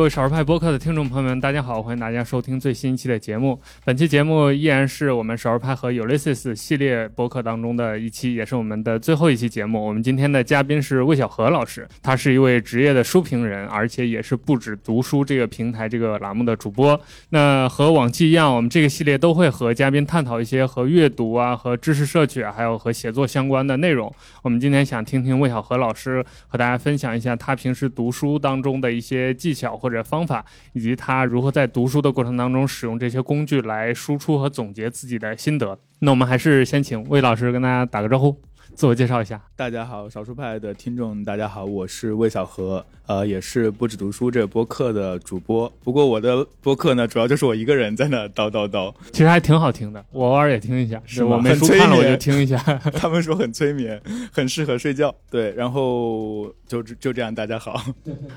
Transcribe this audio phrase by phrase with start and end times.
[0.00, 3.60] 各位少儿派播客的听众朋友们，大家好，欢迎大家收听最新一期的节目。
[3.84, 9.86] 本期节目依然是我们少儿派和 Ulysses 系列播客当中的一期，也是我们的最后一期节目。
[9.86, 16.98] 我们今天的嘉宾是魏小河老师，他是一位职业的书评人，而且也是不止读书这个平台这个栏目的主播。
[17.28, 24.10] 那和往期一样，我们这个系列都会和嘉宾探讨一些和阅读啊、和知识摄取啊，还有和写作相关的内容。
[24.40, 29.76] 我们今天想听听魏小河老师和大家分享一下他平时读书当中的一些技巧。
[29.76, 35.76] 或或者方法，以及他如何在读书的过程当中使用这些工具来输出和总结自己的心得。
[35.98, 38.40] 那我们还是先请魏老师跟大家打个招呼。
[38.80, 45.70] 自我介绍一下，大家好，少数派的听众，大家好，我是魏小河，呃，也是不止读书这播客的主播。
[45.84, 50.98] 不过我的播客呢，主要就是我一个人在那叨叨叨，其实还挺好听的，我偶尔也听一下。
[51.04, 52.56] 是我没书看了，我就听一下。
[52.96, 54.00] 他们说很催眠，
[54.32, 55.14] 很适合睡觉。
[55.30, 57.78] 对，然后就就这样，大家好。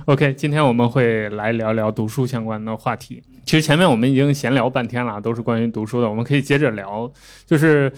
[0.08, 3.24] OK，今天我们会来聊聊读书相关的话题。
[3.46, 7.10] 其实前面我们已经闲聊半天了，都是关于读书的，我们可以接着聊，
[7.46, 7.90] 就是。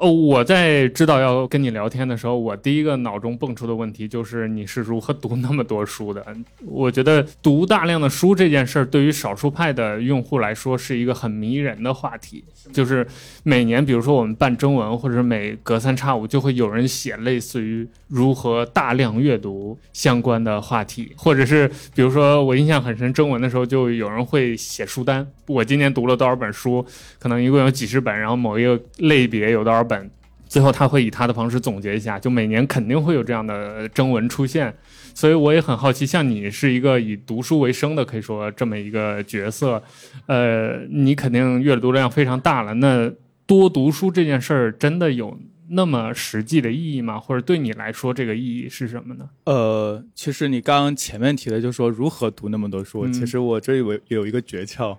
[0.00, 6.24] 哦，我在知道要跟你聊天的时候，我第一个脑中蹦出的问题就是你是如何 读那么多书的？
[6.64, 12.44] 我觉得读大量的书这件事儿，对于少数派的用户来说是一个很迷人的话题。
[12.72, 13.06] 就是
[13.42, 26.84] 每年，比如说我们办征文，或者每隔三差五就会有人写类似于如何大量阅读相关的话题，或者是比如说我印象很深，征文的时候就有人会写书单，我今年读了多少本书，
[27.18, 29.78] 可能一共有几十本，然后某一个类别有多少。
[29.88, 30.10] 本，
[30.46, 34.74] 最后他会以他的方式总结一下，就每年肯定会有这样的征文出现，
[35.18, 39.82] 所以我也很好奇，像你是一个以读书为生的，可以说这么一个角色，
[40.26, 42.74] 呃，你肯定阅读量非常大了。
[42.74, 43.12] 那
[43.44, 45.36] 多读书这件事儿真的有
[45.70, 47.18] 那么实际的意义吗？
[47.18, 49.28] 或者对你来说，这个意义是什么呢？
[49.46, 54.96] 呃，其实你刚刚前面提的，就是说如何读那么多书，其实我这里有有一个诀窍，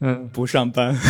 [0.00, 0.98] 嗯，不上班。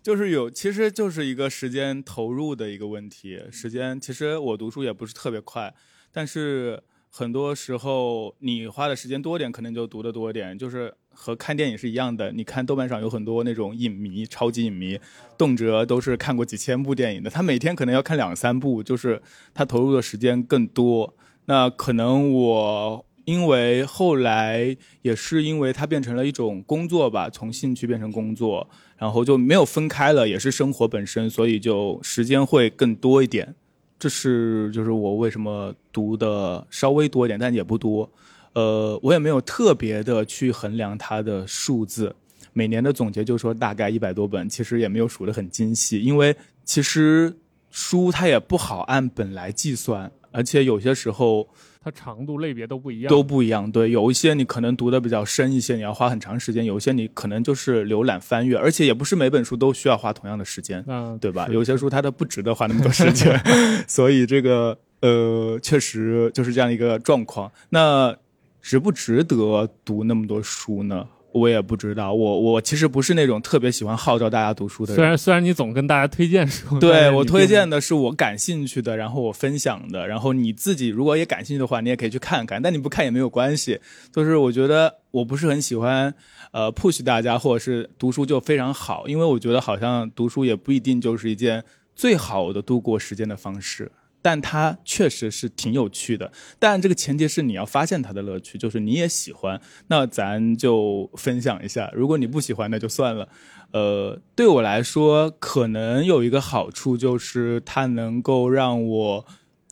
[0.00, 3.40] 就是有，其实就是一个时间投入的一个问题。
[3.50, 5.74] 时间其实我读书也不是特别快，
[6.12, 10.58] 但是很多时候你花的时间多点，可能就读的多点。
[10.58, 14.98] 就是和看电影是一样的，你看豆瓣上有很多那种影迷、超级影迷，
[15.36, 19.22] 动辄都是看过几千部电影的，他每天可能要看两三部，就是
[19.54, 21.14] 他投入的时间更多。
[21.46, 23.06] 那可能我。
[23.24, 28.68] 因为后来也是因为它变成了一种工作吧，从兴趣变成工作，
[28.98, 33.54] 然后就没有分开了，也是生活本身，所以就时间会更多一点。
[34.02, 38.10] 这是就是我为什么读的稍微多一点，但也不多。
[38.52, 42.12] 呃，我也没有特别的去衡量它的数字。
[42.52, 47.32] 每年的总结就说大概一百多本，其实也没有数得很精细，因为其实
[47.70, 51.48] 书它也不好按本来计算，而且有些时候。
[51.84, 53.70] 它长度类别都不一样，都不一样。
[53.70, 61.48] 对，有一些你可能读的比较深一些，你要花很长时间；有一些你可能就是浏览翻阅，而且也不是每本书都需要花同样的时间，嗯，对吧？
[61.50, 63.36] 有些书它都不值得花那么多 时间，
[63.88, 67.50] 所以这个呃，确实就是这样一个状况。
[67.70, 68.16] 那
[68.60, 71.08] 值不值得读那么多书呢？
[71.32, 74.96] 我也不知道，我我其实不是那种特别喜欢号召大家读书的人。
[74.96, 82.60] 虽然虽然你总跟大家推荐书，对我推荐的是我感兴趣的，然后我分享的，然后你自己如果也感兴趣的话，你也可以去看看。
[82.60, 83.78] 但你不看也没有关系。
[84.12, 86.14] 就是我觉得我不是很喜欢，
[86.52, 91.64] 呃，push 大家或者是读书就非常好，因为我觉得好像读书也不一定就是一件
[91.96, 93.90] 最好的度过时间的方式。
[94.22, 101.90] 但它确实是挺有趣的，但这个前提是你要发现它的乐趣，就是你也喜欢，那咱就分享一下。
[101.92, 103.28] 如果你不喜欢，那就算了。
[103.72, 109.26] 呃，对我来说，可能有一个好处就是它能够让我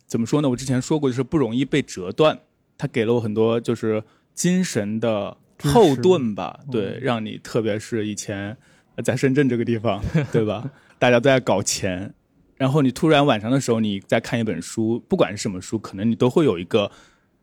[0.07, 0.49] 怎么说呢？
[0.49, 2.41] 我之前说过，就是不容易被折断，
[2.77, 4.03] 它给了我很多就是
[4.35, 6.61] 精神的后盾吧。
[6.73, 8.57] 对，让你特别是以前
[9.05, 10.71] 在深圳这个地方，对吧？
[10.99, 12.15] 大家都在搞钱。
[12.61, 16.91] 然后你突然晚上的时候，你在看一本书，不管是什么书，可能你都会有一个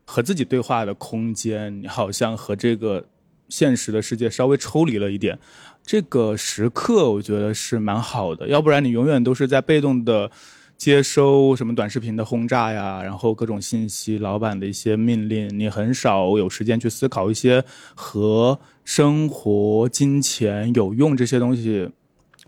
[0.04, 3.04] 和自己对话的空间，你好像和这个
[3.48, 5.36] 现实的世界稍微抽离了一点。
[5.82, 10.30] 这个时刻我觉得是蛮好的，要不然你永远都是在被动的
[10.76, 17.64] 接收什么短视频的轰炸呀，然后各种信息、老板的一些命令，你很少有时间去思考一些
[17.96, 21.90] 和生活、金钱有用这些东西。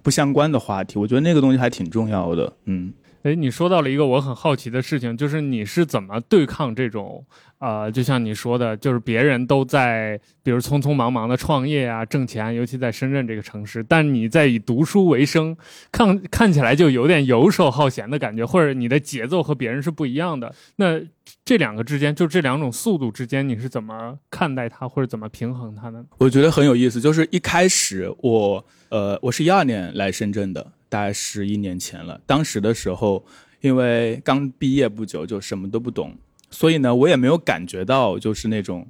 [0.02, 2.52] 不相关的话题，我觉得那个东西还挺重要的。
[2.64, 7.22] 嗯，哎，你说到了一个我很好奇的事情，就是你是怎么对抗这种，
[7.58, 15.55] 呃，就像你说的，就是别人都在，比如匆匆忙忙的创业啊、挣钱，尤其在深圳这个城市，但你在以读书为生，
[15.93, 20.55] 看看起来就有点游手好闲的感觉，或者你的节奏和别人是不一样的。
[20.76, 20.99] 那
[21.44, 26.02] 这两个之间，就这两种速度之间，你是怎么看待它，或者怎么平衡它呢？
[26.16, 30.66] 我觉得很有意思，就是一开始我，呃，我是一二年来深圳的。
[30.90, 33.25] 大概十一年前了，当时的时候，
[33.60, 36.14] 因为刚毕业不久，就什么都不懂，
[36.50, 38.87] 所以呢，我也没有感觉到就是那种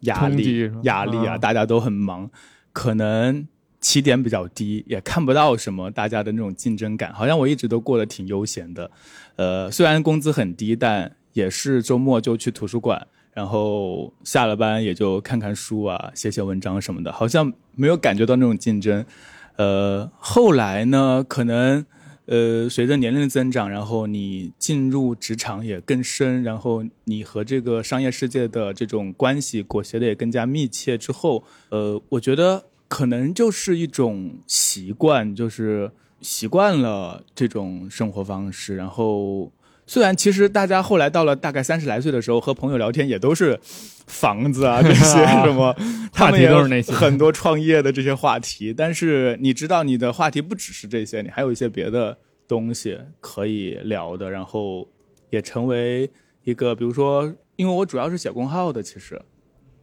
[0.00, 2.28] 压力压力啊，大家都很忙，
[2.72, 3.46] 可能
[3.80, 8.90] 起点比较低，也看不到什么大家的那种竞争感，好像我一直都过得挺悠闲的。
[9.36, 19.06] 呃，虽然工资很低，但也是周末就去图书馆，然后下了班也就看看书啊，写写文章什么的，好像没有感觉到那种竞争。
[19.56, 21.84] 呃，后来呢，可能，
[22.26, 39.50] 呃，随着年龄的增长，然后你进入职场也更深，然后你和这个商业世界的这种关系裹挟的也更加密切之后，呃，我觉得可能就是一种习惯，就是习惯了这种生活方式，然后。
[39.86, 45.74] 虽然其实大家后来到了大概三十来岁的时候，和朋友聊天也都是房子啊这些 什么，
[46.12, 48.74] 他们也都是那些很多创业的这些话题。
[48.74, 52.18] 但是你知道，你的话题不只是这些，你还有一些别的
[52.48, 54.28] 东西可以聊的。
[54.28, 54.88] 然后
[55.30, 56.10] 也成为
[56.42, 59.20] 一个，比如说，因为我主要是写公号的，其实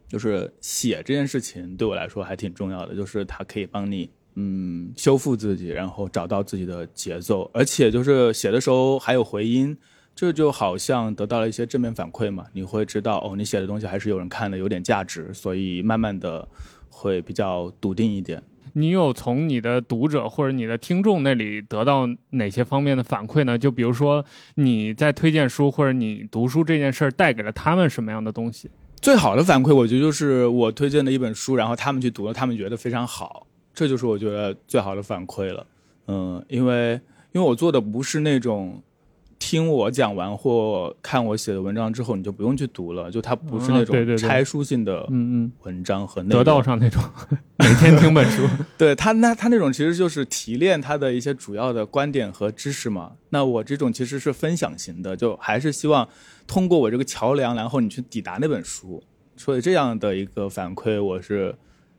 [0.10, 9.78] 就是写这件事情对我来说还挺重要的，就是它可以帮你嗯修复自己，然后找到自己的节奏，而且就是写的时候还有回音。
[10.16, 16.48] 这就好像得到了一些正面反馈嘛，你会知道哦，你写的东西还是有人看的，有点价值，所以慢慢的
[16.90, 18.42] 会比较笃定一点。
[18.74, 23.58] 你有从你的读者或者你的听众那里得到哪些方面的反馈呢？
[23.58, 24.24] 就比如说
[24.56, 28.70] 你在推荐书或者你读书这件事儿带给了他们什么样的东西？
[29.02, 35.66] 最好的反馈，我觉得就是我推荐的一本书，然后他们去读了，他们觉得非常好，这就是我觉得最好的反馈了。
[36.08, 36.94] 嗯，因为
[37.32, 38.82] 因为我做的不是那种。
[39.54, 43.12] 听我讲完或看我写的文章之后，你就不用去读了。
[43.12, 47.00] 就它不是那种拆书性的嗯嗯文章和得道上那种
[47.60, 48.48] 每天听本书。
[48.80, 53.12] 对他那他那种其实就是提炼他的一些主要的观点和知识嘛。
[53.30, 56.10] 那我这种其实是分享型的，就还是希望
[56.48, 59.04] 通过我这个桥梁，然后你去抵达那本书。
[59.38, 61.54] 所以这样的一个反馈，我是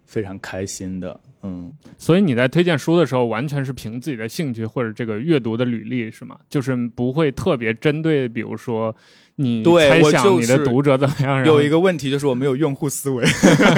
[0.04, 1.20] 非常开心的。
[1.46, 6.36] 嗯，所以你在推荐书的时候，完全是凭自己的兴趣或者这个阅读的履历是吗？
[6.48, 8.96] 就是不会特别针对，比如说
[9.36, 11.44] 你猜想你的读者怎么样？
[11.44, 13.22] 有一个问题就是我没有用户思维，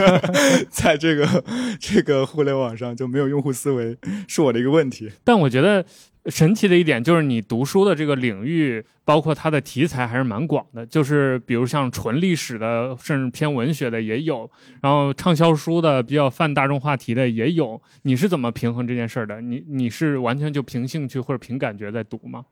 [0.70, 1.44] 在这个
[1.80, 3.98] 这个互联网上就没有用户思维，
[4.28, 5.10] 是我的一个问题。
[5.24, 5.84] 但我觉得。
[6.28, 10.84] 神奇的一点就是，你读书的这个领域，包括它的题材还是蛮广的。
[10.84, 14.50] 就是比如像纯历史的，甚至偏文学的也有，
[14.82, 17.80] 然后畅销书的比较泛大众话题的也有。
[18.02, 19.40] 你是怎么平衡这件事儿的？
[19.40, 22.44] 你你是完全就凭兴趣或者凭感觉在读吗？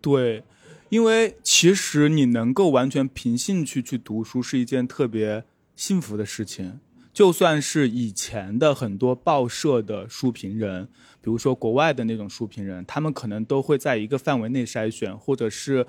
[0.00, 0.42] 对，
[0.90, 5.44] 因为其实你能够完全凭兴趣去读书是一件特别
[5.74, 6.80] 幸福的事情。
[7.12, 10.86] 就算是以前的很多报社的书评人，
[11.20, 15.84] 比如说国外的那种书评人，他们可能都会在一个范围内筛选，或者是，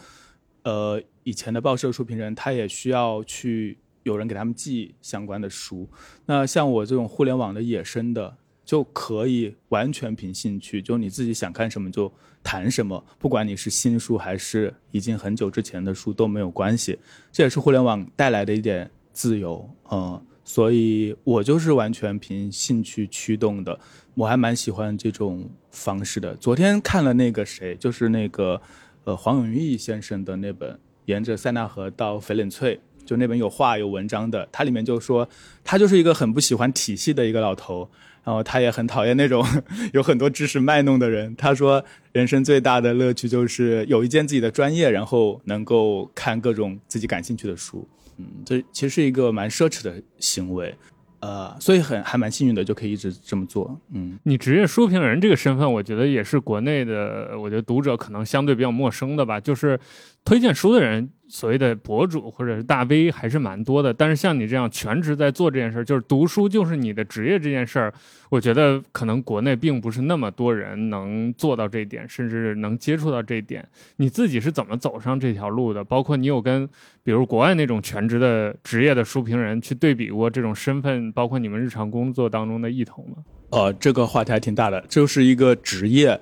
[0.63, 5.89] 呃，以前的报社书评人，他也需要去有人给他们寄相关的书。
[6.25, 12.11] 那像我这种互联网的野生的，就可以完全凭兴趣，就你自己想看什么就
[12.43, 16.99] 谈什么，不管你是新书还是已经很久之前的书都没有关系。
[17.31, 20.21] 这也是互联网带来的一点自由，嗯。
[20.43, 23.79] 所以我就是完全凭兴趣驱动的，
[24.15, 26.35] 我还蛮喜欢这种方式的。
[26.35, 28.61] 昨天看了那个谁，就是那个
[29.05, 30.71] 呃黄永玉先生的那本
[31.05, 35.27] 《沿着塞纳河到翡冷翠》，就那本有画有文章的，他里面就说
[35.63, 37.89] 他就是一个很不喜欢体系的一个老头，
[38.23, 39.45] 然后他也很讨厌那种
[39.93, 41.35] 有很多知识卖弄的人。
[41.35, 47.87] 他说人生最大的乐趣就是有一件自己的专业，然后能够看各种自己感兴趣的书。
[48.17, 50.75] 嗯，这其实是一个蛮奢侈的行为，
[51.19, 53.79] 呃，所以很还蛮幸运的，就可以一直这么做。
[53.93, 59.79] 嗯，你职业书评人这个身份，我觉得也是国内的，我觉得读者可能相对比较陌生的吧，就是
[60.23, 61.09] 推荐书的人。
[61.29, 67.91] 所谓的博主或者是大 V 还是蛮多的，但是像你这样全职在做这件事儿，就是读书就是你的职业这件事儿，
[68.29, 73.67] 我觉得可能国内并不是那么多人能做到这一点，甚至能接触到这一点。
[73.95, 75.83] 你自己是怎么走上这条路的？
[75.83, 76.69] 包括你有跟
[77.01, 83.15] 比如国外那种全职的职业的书评人去对比过这种身份，包括你们日常工作当中的异同吗？
[83.49, 86.19] 呃，这个话题还挺大的，就是一个职业。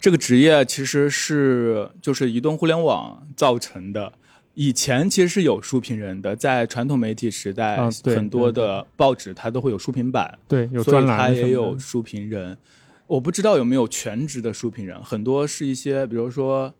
[0.00, 4.12] 这个职业其实是就是移动互联网造成的。
[4.54, 12.56] 以前其实是有书评人的，在传统媒体时代，啊很多的报纸它都会有书评版，对，有所以它也有书评人。
[13.06, 16.72] 我不知道有没有全职的书评人，很多是一些，比如说，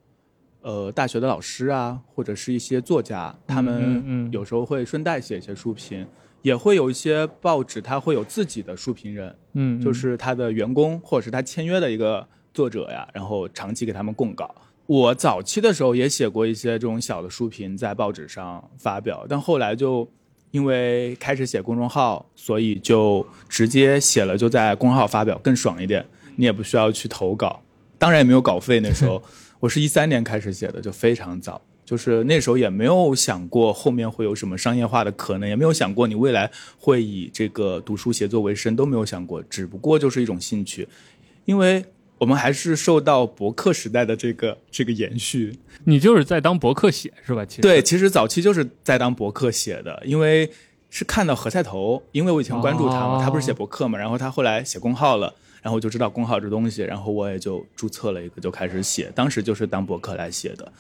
[0.63, 6.07] 呃，大学的老师啊，或者是一些作家，他嗯们嗯有时候会顺带写一些书评，
[6.43, 14.55] 也会有一些报纸，它会有自己的书评人，嗯，嗯就是他的员工或者是他签约的一个作者呀，然后长期给他们供稿。
[14.87, 20.09] 我早期的时候也写过一些这种小的书评在报纸上发表，但后来就
[20.51, 26.05] 因为开始写公众号，所以就直接写了就在公众号发表更爽一点，
[26.35, 27.63] 你也不需要去投稿，
[27.99, 28.81] 当然也没有稿费。
[28.81, 29.23] 那时候
[29.61, 31.61] 我是一三年开始写的，就非常早。
[31.85, 40.89] 就是那时候也没有想过后面会有什么商业化的可能，也没有想过你未来会以这个读书写作为生，都没有想过，只不过就是一种兴趣，
[41.45, 41.85] 因为
[42.21, 45.59] 我们还是受到博客时代的这个这个延续。
[45.85, 47.45] 你就是在当博客写是吧？
[47.47, 50.51] 其实对，其实早期就是在当博客写的，因为
[50.91, 60.71] 是看到何菜头，因为我以前关注他嘛，哦他不是写博客嘛，然后他后来写公号了，然后我就知道公号这东西，然后我也就注册了一个，就开始写，当时就是当博客来写的，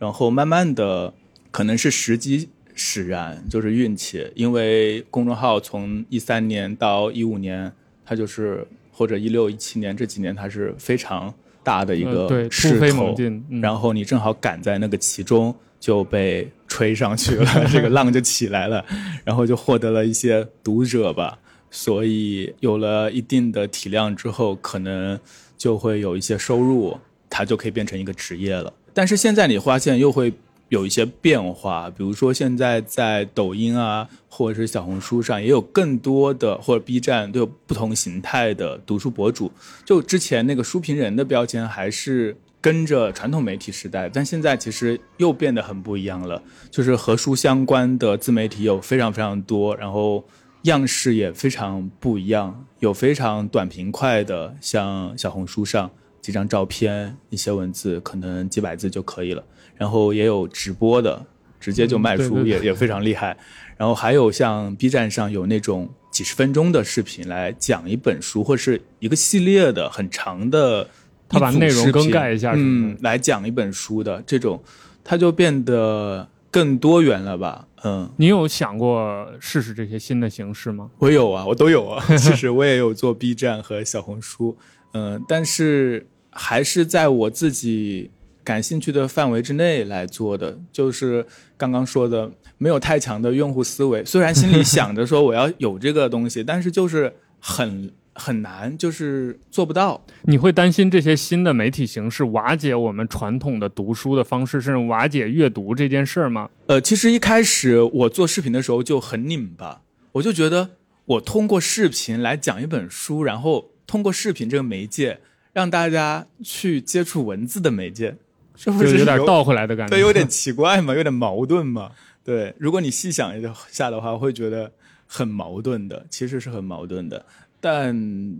[0.00, 1.14] 然后慢慢的
[1.52, 7.72] 可能是时机使然，就是运气，因为公众号从一三年到一五年，
[8.04, 8.66] 它就是
[8.98, 13.14] 或者一六一七年这几年，它是非常大的一个势头
[13.62, 18.84] 然后你正好赶在那个其中，就被吹上去了， 这个浪就起来了，
[19.24, 21.38] 然后就获得了一些读者吧。
[21.70, 25.16] 所以有了一定的体量之后，可能
[25.56, 26.98] 就会有一些收入，
[27.30, 28.72] 它就可以变成一个职业了。
[28.92, 30.32] 但是现在你发现又会
[30.68, 39.50] 有一些变化，比如说现在在抖音啊，或者是小红书上，也有更多的或者 B 站都有不同形态的读书博主。
[39.84, 46.42] 就之前那个书评人的标签还是跟着传统媒体时代，但现在其实又变得很不一样了。
[46.70, 50.24] 就是和书相关的自媒体有非常非常多，然后
[50.62, 59.42] 样式也非常不一样，有非常短平快的，像小红书上几张照片、一些文字，可能几百字就可以了。
[59.78, 61.24] 然后也有直播的，
[61.58, 63.36] 直接就卖书，嗯对对也也非常厉害。
[63.76, 70.88] 然后还有像 B 站上有那种几十分钟的视频来讲一本书，或是一个系列的很长的
[71.28, 74.60] 他把内容更改一下嗯，来讲一本书的这种，
[75.04, 77.68] 它就变得更多元了吧？
[77.84, 80.90] 嗯，你有想过试试这些新的形式吗？
[80.98, 82.04] 我有啊，我都有啊。
[82.18, 84.56] 其实我也有做 B 站和小红书，
[84.94, 88.10] 嗯，但是还是在我自己
[88.48, 90.58] 感兴趣的范围之内来做的。
[90.72, 91.26] 就是
[91.58, 94.02] 刚刚说的，没有太强的用户思维。
[94.06, 100.02] 虽然心里 想着说我要有这个东西，但是就是很很难，就是做不到。
[100.22, 106.48] 你会担心这些新的媒体形式瓦解我们传统的读书的方式，甚至瓦解阅读这件事儿吗？
[106.68, 110.70] 呃，其实一开始我做视频的时候就很拧巴，我就觉得
[111.04, 115.20] 我通过视频来讲一本书，然后通过视频这个媒介
[115.52, 118.16] 让大家去接触文字的媒介，
[118.58, 119.90] 是不就是有点倒回来的感觉。
[119.94, 121.92] 对，有点奇怪嘛，有点矛盾嘛。
[122.24, 124.70] 对，如果你细想一下的话，会觉得
[125.06, 127.24] 很矛盾的，其实是很矛盾的。
[127.60, 127.96] 但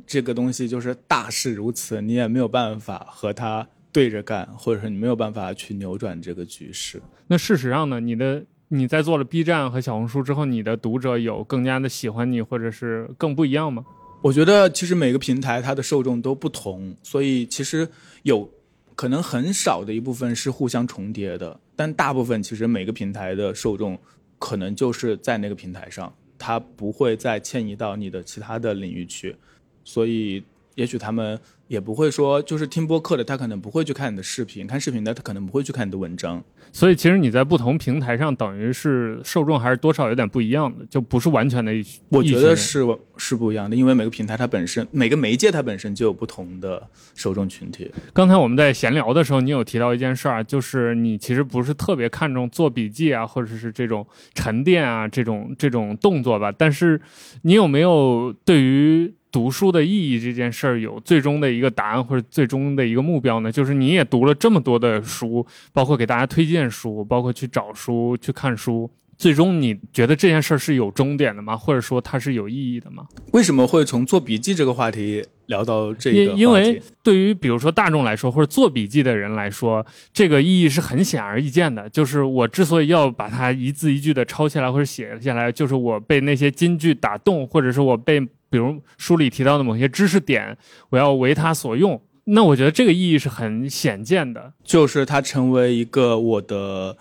[0.06, 7.00] 这个东西就是大势如此，你也没有办法和它对着干，或者说你没有办法去扭转这个局势。
[7.28, 13.84] 那事实上呢，你的你在做了 B 站和小红书之后，你的读者有更加的喜欢你，或者是更不一样吗？
[14.20, 17.88] 我觉得其实每个平台它的受众都不同，所以其实
[18.24, 18.50] 有
[18.98, 23.96] 可能很少的一部分是互相重叠的，但大部分其实每个平台的受众
[24.40, 29.36] 可能就是在那个平台上，它不会再迁移到你的其他的领域去，
[29.84, 30.42] 所以
[30.74, 36.42] 也许他们也不会说，就是听播客的他可能不会去看你的视频，看视频的他可能不会去看你的文章。
[36.72, 41.84] 所以其实你在不同平台上，等于是受众还是多少有点不一样的，就不是完全的一。
[42.08, 42.84] 我觉得是
[43.16, 47.90] 是不一样的，因为每个平台它本身每个媒介它本身就有不同的受众群体。
[48.12, 56.50] 刚才我们在闲聊的时候，你有提到一件事儿，就是你其实不是特别看重做笔记啊，或者是这种沉淀啊这种这种动作吧。
[56.50, 57.00] 但是
[57.42, 63.52] 你有没有对于读书的意义这件事儿有最终的一个答案或者最终的一个目标呢？
[63.52, 68.90] 就是你也读了这么多的书，包括给大家推荐书，包括去找书、去看书。
[69.16, 71.56] 最终你觉得这件事儿是有终点的吗？
[71.56, 73.04] 或者说它是有意义的吗？
[73.32, 81.88] 为什么会从做笔记这个话题聊到这个因为对于比如说大众来说，或者做笔记的人来说，这个意义是很显而易见的。
[81.90, 90.56] 就是我之所以要把它一字一句的抄下来或者写下来，就是我被那些金句打动，或者是我被比如书里提到的某些知识点，
[90.90, 92.00] 我要为它所用。
[92.24, 94.52] 那我觉得这个意义是很显见的。
[94.62, 96.96] 就是它成为一个我的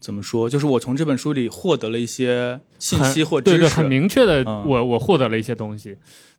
[0.00, 0.50] 怎么说？
[0.50, 5.96] 就是我从这本书里获得了一些信息或知识，对对，很明确的，嗯我我获得了一些东西。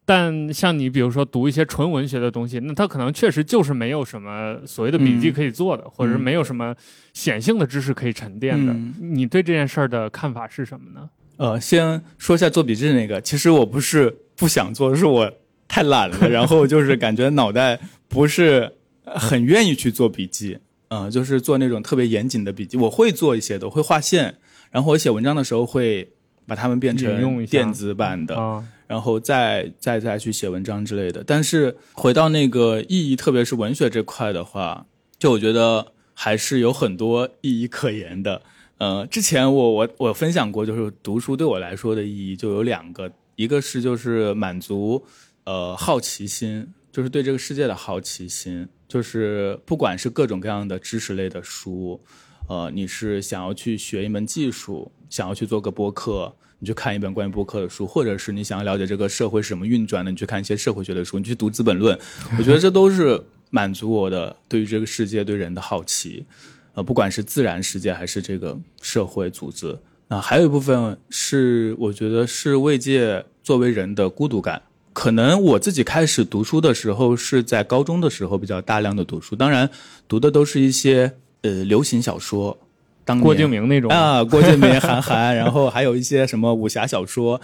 [0.07, 6.75] 但像你比如说读一些纯文学的东西，那它可能确实就是没有什么所谓的笔记嗯可以做的，或者是没有什么
[7.13, 8.71] 显性的知识可以沉淀的。
[8.73, 11.09] 嗯你对这件事儿的看法是什么呢？
[11.37, 15.31] 呃，先说一下做笔记那个，其实我不是不想做，是我
[15.67, 18.73] 太懒了， 然后就是感觉脑袋不是
[19.03, 20.57] 很愿意去做笔记，
[20.89, 22.77] 呃，就是做那种特别严谨的笔记。
[22.77, 24.35] 我会做一些的，我会画线，
[24.71, 26.11] 然后我写文章的时候会
[26.45, 31.23] 把它们变成电子版的，啊，然后再再再去写文章之类的。
[31.25, 34.85] 但是回到那个意义，特别是文学这块的话，
[35.17, 38.41] 就我觉得还是有很多意义可言的。
[38.77, 45.05] 呃，之前我我我分享过，就是读书对我来说的意义就有两个，一个是就是满足
[45.43, 52.01] 呃好奇心，就是对这个世界的好奇心，就是不管是各种各样的知识类的书，
[52.47, 61.97] 呃，你是想要去学一门技术，想要去做个播客，你去看一本关于播客的书，或者是你想要了解这个社会是什么运转的，你去看一些社会学的书，你去读《资本论》，
[62.37, 66.25] 我觉得这都是满足我的对于这个世界、对人的好奇。
[66.73, 69.77] 呃，不管是自然世界还是这个社会组织，
[70.07, 74.61] 啊、还有一部分是我觉得是慰藉作为人的孤独感。
[74.93, 79.69] 可能我自己开始读书的时候是在高中的时候比较大量的读书，当然
[80.07, 82.57] 读的都是一些呃流行小说，
[83.03, 87.41] 当年郭敬明那种啊，郭敬明、韩寒，然后还有一些什么武侠小说，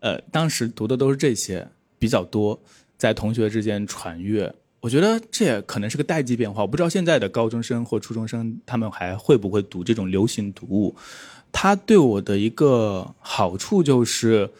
[0.00, 1.66] 呃，当时读的都是这些
[1.98, 2.60] 比较多，
[2.98, 4.52] 在同学之间传阅。
[4.80, 10.94] 我觉得这也可能是个代际变化，我不知道现在的高中生或初中生他们还会不会读这种流行读物。
[11.52, 14.50] 它对我的一个好处就是，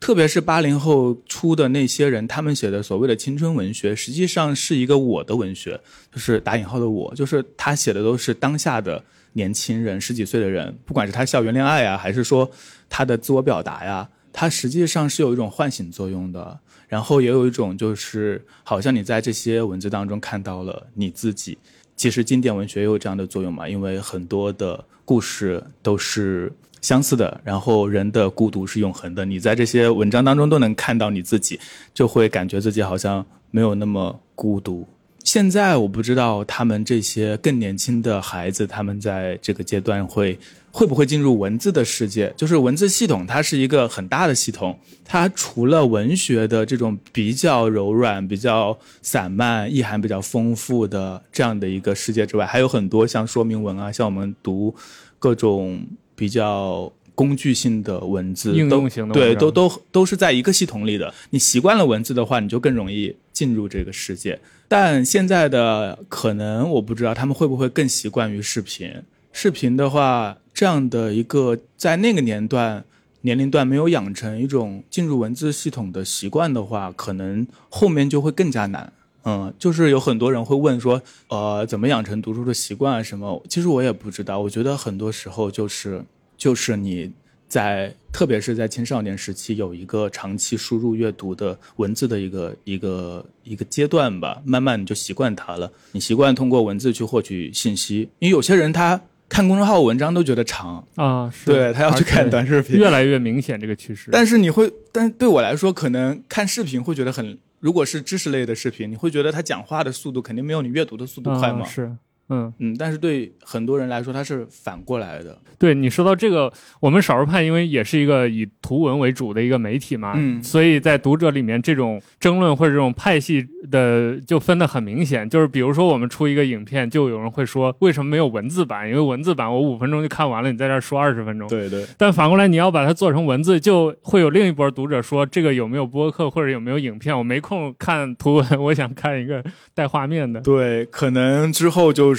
[0.00, 5.80] 特别是八零后出的那些人，他们写的所谓的青春文学，实际上是一个我的文学，
[6.12, 12.50] 就是打引号的我，就是他写的都是当下的年轻人，十几岁的人，不管是他校园恋爱啊，还是说
[12.88, 16.58] 他的自我表达呀，它实际上是有一种唤醒作用的。
[16.88, 21.58] 然后也有一种就是，好像你在这些文字当中看到了你自己。
[21.96, 29.24] 其实经典文学也有这样的作用嘛，因为很多的故事都是相似的，然后人的孤独是永恒的。
[29.24, 31.58] 你在这些文章当中都能看到你自己，
[31.94, 34.86] 就会感觉自己好像没有那么孤独。
[35.24, 40.38] 现在我不知道他们这些更年轻的孩子，他们在这个阶段会
[40.70, 42.32] 会不会进入文字的世界？
[42.36, 54.74] 就是文字系统，它是一个很大的系统，它除了文学的这种比较柔软、比较散漫、意涵比较丰富的这样的一个世界之外，还有很多像说明文啊，像我们读
[55.18, 56.92] 各种比较。
[57.18, 61.12] 工具性的文字，应都对，用型的对都都都是在一个系统里的。
[61.30, 64.38] 你习惯了文字的话，你就更容易进入这个世界。
[64.68, 68.88] 但现在的可能我不知道他们会不会更习惯于视频。
[69.32, 72.84] 视频的话，这样的一个在那个年段
[73.20, 78.92] 年龄段没有养成一种进入文字系统的习惯的话，可能后面就会更加难。
[79.22, 83.00] 嗯，就是有很多人会问说，呃，怎么养成读书的习惯啊？
[83.00, 83.40] 什么？
[83.48, 84.40] 其实我也不知道。
[84.40, 86.04] 我觉得很多时候就是
[86.36, 87.12] 就是你
[87.48, 95.70] 在，特别是在青少年时期，有一个长期输入阅读的文字的一个一个一个阶段吧，慢慢你就习惯它了。
[95.92, 104.10] 你习惯通过文字去获取信息，因为有些人他看公众号文章都觉得长，啊，是对他要去看短视频，越来越明显这个趋势。
[104.10, 111.62] 但是你会，但对我来说，可能看视频会觉得很，如果是知识类的视频，你会觉得他讲话的速度肯定没有你阅读的速度快嘛。
[111.62, 111.92] 啊是，
[112.28, 115.38] 嗯，嗯，但是对很多人来说，它是反过来的。
[115.58, 125.28] 对你说到这个，我们少数派因为也是一个以图文为主的一个媒体嘛，嗯所以在读者里面这种争论或者这种派系的就分得很明显。
[125.28, 128.88] 就是比如说我们出一个影片，就有人会说为什么没有文字版？
[128.88, 131.48] 因为文字版我五分钟就看完了，你在这儿说二十分钟。
[131.48, 137.16] 对对，但反过来，你要把它做成文字，就会有另一波读者说这个有没有播客或者有没有影片？
[137.16, 139.42] 我没空看图文，我想看一个
[139.74, 140.40] 带画面的。
[140.40, 142.17] 对，可能之后就是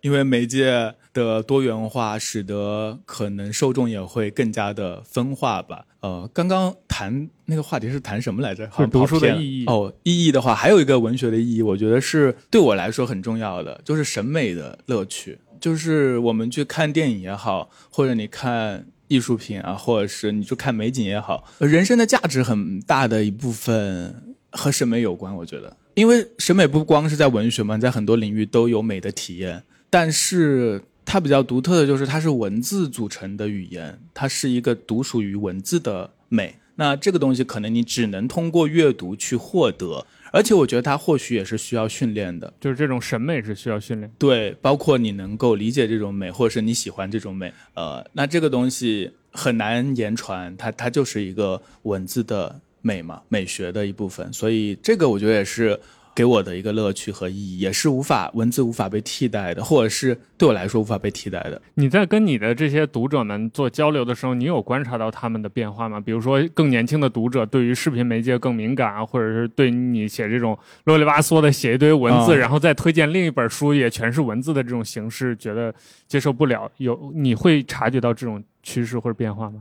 [0.00, 5.84] 因为媒介的多元化，使得可能受众也会更加的分化吧。
[6.00, 8.68] 呃，刚刚谈那个话题是谈什么来着？
[8.70, 15.38] 好像读书的意义哦，意义的话，还有一个文学的意义，我觉得是对我来说很重要的，就是审美的乐趣。
[15.60, 25.74] 就是我们去看电影也好，或者你看艺术品啊，或者是你去看美景也好，人生的价值很大的一部分和审美有关，我觉得。
[25.94, 36.56] 因为审美不光是在文学嘛，在很多领域都有美的体验，但是它比较独特的就是它是文字组成的语言，它是一个独属于文字的美。
[36.76, 42.52] 那这个东西可能你只能通过阅读去获得，而且我觉得它或许也是需要训练的。
[42.60, 44.10] 就是这种审美是需要训练。
[44.18, 54.30] 对，包括你能够理解这种美，或者是你喜欢这种美，呃，那这个东西很难言传，它它就是一个文字的美嘛，美学的一部分。
[54.30, 55.80] 所以这个我觉得也是
[56.14, 61.60] 给我的一个乐趣和意义，也是无法文字无法被替代的，或者是对我来说无法被替代的。
[61.74, 65.98] 你在跟你的这些读者们做交流的时候，你有观察到他们的变化吗？
[65.98, 75.74] 比如说，更年轻的读者对于视频媒介更敏感啊，或者是对你写这种啰里吧嗦的写一堆文字，嗯然后再推荐另一本书也全是文字的这种形式，觉得
[76.06, 76.70] 接受不了。
[76.76, 79.60] 有你会察觉到这种趋势或者变化吗？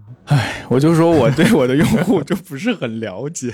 [0.70, 3.54] 我就说我对我的用户就不是很了解，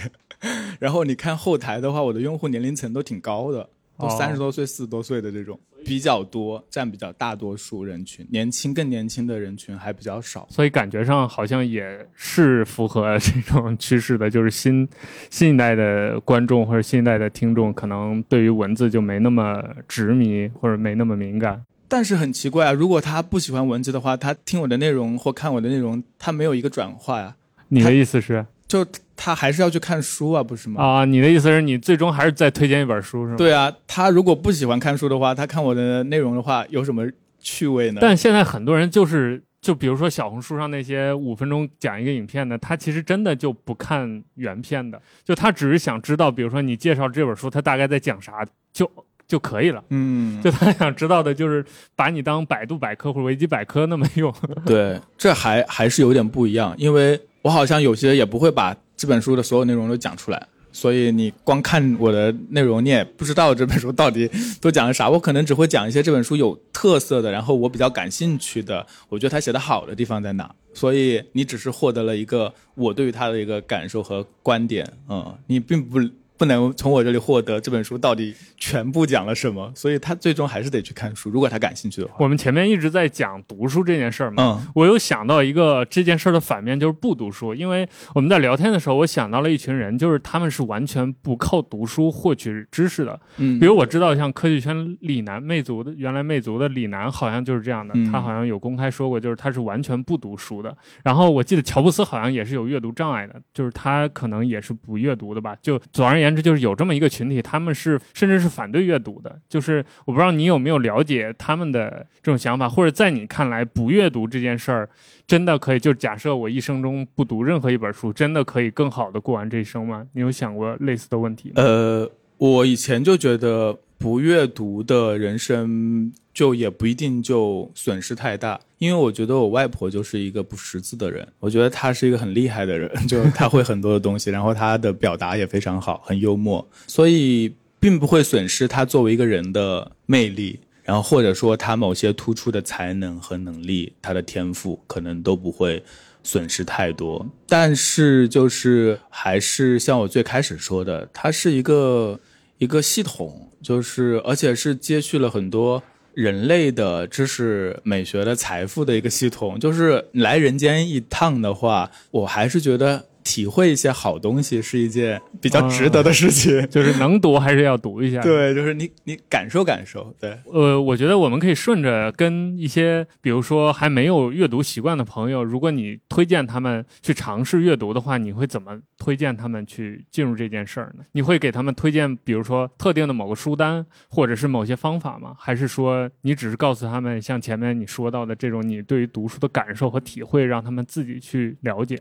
[0.79, 10.47] 然后你看后台的话，我的用户年龄层都挺高的，都哦三十多岁、四十多岁的这种比较多，占比较大多数人群，年轻更年轻的人群还比较少。
[10.51, 14.87] 所以感觉上好像也是符合这种趋势的，就是新
[15.31, 21.65] 新一代的观众或者新一代的听众，可能对于文字就没那么执迷或者没那么敏感。
[21.89, 27.35] 但是很奇怪啊，如果他不喜欢文字的话，他听我的内容或看我的内容，他没有一个转化呀、
[27.69, 30.81] 你的意思是就他还是要去看书啊，不是吗？
[30.81, 31.03] 啊？
[31.03, 33.37] 你的意思是你最终还是再推荐一本书是吗？。
[33.37, 37.05] 对啊，他如果不喜欢看书的话，他看我的内容的话，有什么
[37.39, 37.97] 趣味呢？
[37.99, 48.89] 但现在很多人就是，就比如说小红书上那些五分钟讲一个影片的，他其实真的就不看原片的，就他只是想知道，比如说你介绍这本书，他大概在讲啥，就
[49.29, 49.81] 就可以了。
[49.89, 51.63] 嗯，就他想知道的就是
[51.95, 54.33] 把你当百度百科或者维基百科那么用。
[54.65, 64.27] 对，这还还是有点不一样，因为我好像有些也不会把这本书的所有内容都讲出来，所以你光看我的内容，你也不知道这本书到底
[64.59, 65.07] 都讲了啥。
[65.07, 70.49] 我可能只会讲一些这本书有特色的，然后我比较感兴趣的，我觉得他写的好的地方在哪。
[70.73, 75.99] 所以你只是获得了一个我对于他的一个感受和观点，嗯，你并不。
[76.39, 81.29] 不能从我这里获得这本书到底全部讲了什么，所以他最终还是得去看书。
[81.29, 87.53] 如果他感兴趣的话，我们前面一直在讲读书这件事儿嘛，嗯我有想到一个这件事儿的反面，就是不读书。
[87.53, 93.19] 因为我们在聊天的时候，我想到了一群人，就是他们是完全不靠读书获取知识的。
[93.35, 100.73] 嗯比如我知道，像科技圈李楠，魅族的原来魅族的李楠好像就是这样的，嗯他好像有公开说过，就是他是完全不读书的。
[101.03, 105.53] 然后我记得乔布斯好像也是有阅读障碍的，就是他可能也是不阅读的吧。
[105.61, 109.39] 就总而言之，就是有这么一个群体，他们是甚至是反对阅读的。
[109.47, 114.89] 就是我不知道你有没有了解他们的这种想法，或者在你看来，不阅读这件事儿
[115.27, 115.79] 真的可以？
[115.79, 120.05] 就假设我一生中不读任何一本书，真的可以更好的过完这一生吗？
[120.13, 121.51] 你有想过类似的问题？
[121.55, 140.61] 呃，我以前就觉得不阅读的人生就也不一定就损失太大，因为我觉得我外婆就是一个不识字的人，我觉得她是一个很厉害的人， 就她会很多的东西，然后她的表达也非常好，很幽默，所以并不会损失她作为一个人的魅力。
[140.85, 145.83] 然后或者说她某些突出的才能和能力，她的天赋可能都不会
[146.23, 147.27] 损失太多。
[147.49, 152.17] 但是就是还是像我最开始说的，她是一个
[152.59, 155.83] 一个系统，就是而且是接续了很多
[156.19, 159.57] 人类的知识、美学的财富的一个系统。
[159.57, 166.59] 就是来人间一趟的话，我还是觉得体会一些好东西是一件比较值得的事情。
[166.67, 168.19] 就是能读还是要读一下。。
[168.21, 170.35] 对，就是你你感受感受，对。
[170.51, 181.03] 呃，我觉得我们可以顺着跟一些，比如说还没有阅读习惯的朋友，如果你推荐他们去尝试阅读的话，你会怎么推荐他们去进入这件事儿呢？
[181.11, 185.35] 你会给他们推荐，比如说特定的某个书单，或者是某些方法吗？
[185.37, 191.99] 还是说你只是告诉他们，像前面你说到的这种你对于读书的感受和体会，让他们自己去了解？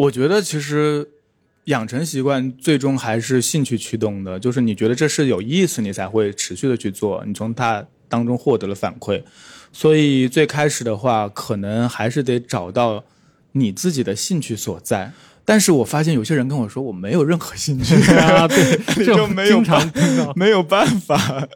[0.00, 1.06] 我觉得其实
[1.64, 9.22] 养成习惯最终还是兴趣驱动的，就是你觉得这是有意思，你才会持续的去做，你从它当中获得了反馈。
[9.72, 13.04] 所以最开始的话，可能还是得找到
[13.52, 15.12] 你自己的兴趣所在。
[15.44, 20.32] 但是我发现有些人跟我说我没有任何兴趣 啊，对， 这种就没有经常听到。
[20.36, 21.46] 没有办法。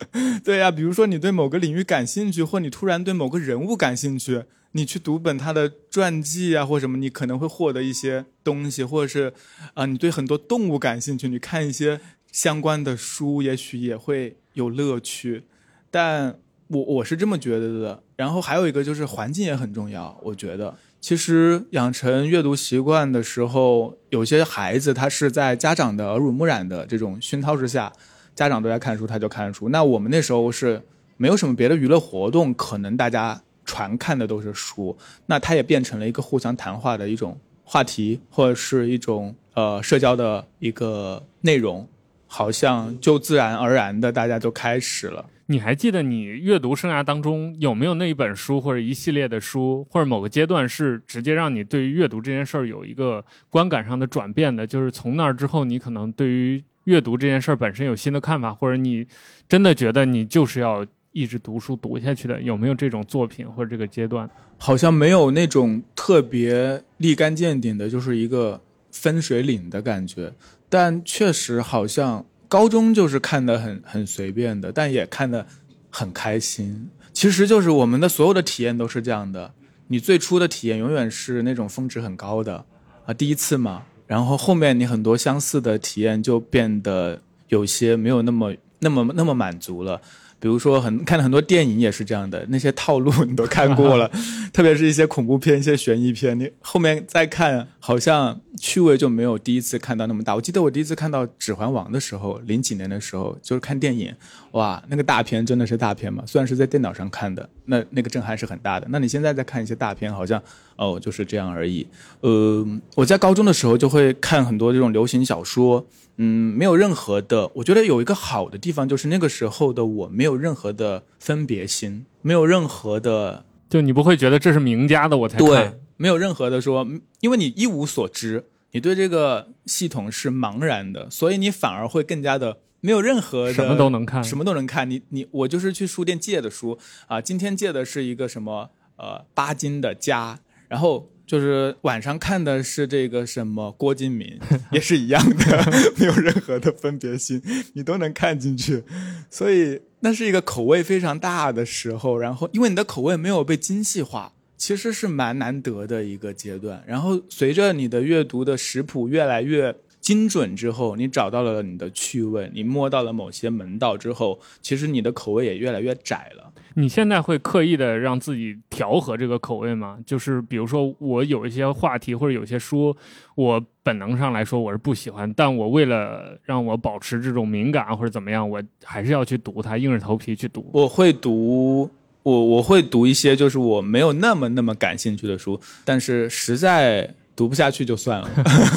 [0.45, 4.43] 对呀、比如说你对某个领域感兴趣，或你突然对某个人物感兴趣，
[4.77, 9.33] 你去读本他的传记啊，或者什么，你可能会获得一些东西，或者是
[9.75, 12.01] 啊、你对很多动物感兴趣，你看一些
[12.33, 15.45] 相关的书，也许也会有乐趣。
[15.93, 18.03] 但我我是这么觉得的。
[18.17, 20.77] 然后还有一个就是环境也很重要，我觉得。
[21.01, 27.93] 其实养成阅读习惯的时候，有些孩子他是在家长的耳濡目染的这种熏陶之下，
[28.35, 29.69] 家长都在看书，他就看书。
[29.69, 30.83] 那我们那时候是
[31.17, 34.97] 没有什么别的娱乐活动，可能大家传看的都是书，
[35.27, 41.87] 那它也变成了一个互相谈话的一种话题，或者是一种呃社交的一个内容。
[42.27, 45.25] 好像就自然而然的大家就开始了。
[45.47, 54.67] 你还记得你阅读生涯当中有没有那一本书或者一系列的书，或者某个阶段是直接让你对于阅读这件事儿有一个观感上的转变的？
[54.67, 59.07] 就是从那儿之后，你可能对于阅读这件事儿本身有新的看法，或者你
[59.49, 62.43] 真的觉得你就是要一直读书读下去的？
[62.43, 64.29] 有没有这种作品或者这个阶段？
[64.59, 70.35] 好像没有那种特别立竿见影的，就是一个分水岭的感觉。
[70.69, 72.27] 但确实好像。
[72.47, 75.45] 高中就是看的很很随便的，但也看的
[75.91, 76.89] 很开心。
[77.13, 79.53] 其实就是我们的所有的体验都是这样的。
[79.89, 82.65] 你最初的体验永远是那种峰值很高的
[83.07, 83.83] 啊，第一次嘛。
[84.07, 90.01] 然后后面你很多相似的体验就变得有些没有那么那么那么满足了。
[90.39, 94.11] 比如说，很看了很多电影也是这样的，那些套路 你都看过了，
[94.53, 100.35] 特别是一些恐怖片、一些悬疑片，你后面再看，好像趣味就没有第一次看到那么大。
[100.35, 104.15] 我记得我第一次看到《指环王》的时候，零几年的时候，就是看电影，
[104.53, 106.23] 哇，那个大片真的是大片嘛？
[106.27, 108.87] 虽然是在电脑上看的，那那个震撼是很大的。
[108.91, 110.43] 那你现在再看一些大片，好像
[110.77, 111.87] 哦就是这样而已。
[112.21, 115.87] 呃，我在高中的时候就会看很多这种流行小说。
[116.17, 126.87] 嗯，没有任何的，我觉得有一个好的地方，就是那个时候的我没有任何的分别心，没有任何的，就你不会觉得这是名家的我才对，没有任何的说，
[127.19, 134.89] 因为你一无所知，你对这个系统是茫然的，所以你反而会更加的没有任何的什么都能看，什么都能看。
[134.89, 140.39] 你你我就是去书店借的书啊，今天借的是一个什么呃巴金的家，
[140.75, 141.09] 然后。
[141.27, 144.39] 就是晚上看的是这个什么郭敬明，
[144.71, 147.41] 也是一样的，没有任何的分别心，
[147.73, 148.83] 你都能看进去，
[149.31, 152.19] 所以那是一个口味非常大的时候。
[152.19, 156.85] 然后因为你的口味没有被精细化，其实是蛮难得的一个阶段。
[156.87, 166.53] 然后随着你的阅读的食谱越来越精准之后，你找到了你的趣味，你摸到了某些门道之后，其实你的口味也越来越窄了。
[166.75, 169.99] 你现在会刻意的让自己调和这个口味吗？
[170.05, 172.97] 就是比如说，我有一些话题或者有些书，
[173.35, 180.69] 我本能上来说我是不喜欢，但我为了让我保持这种敏感或者怎么样，我还是要去读它，硬着头皮去读。
[180.73, 181.89] 我会读，
[182.23, 187.15] 我我会读一些就是我没有那么那么感兴趣的书，但是实在。
[187.37, 188.31] 读不下去就算了，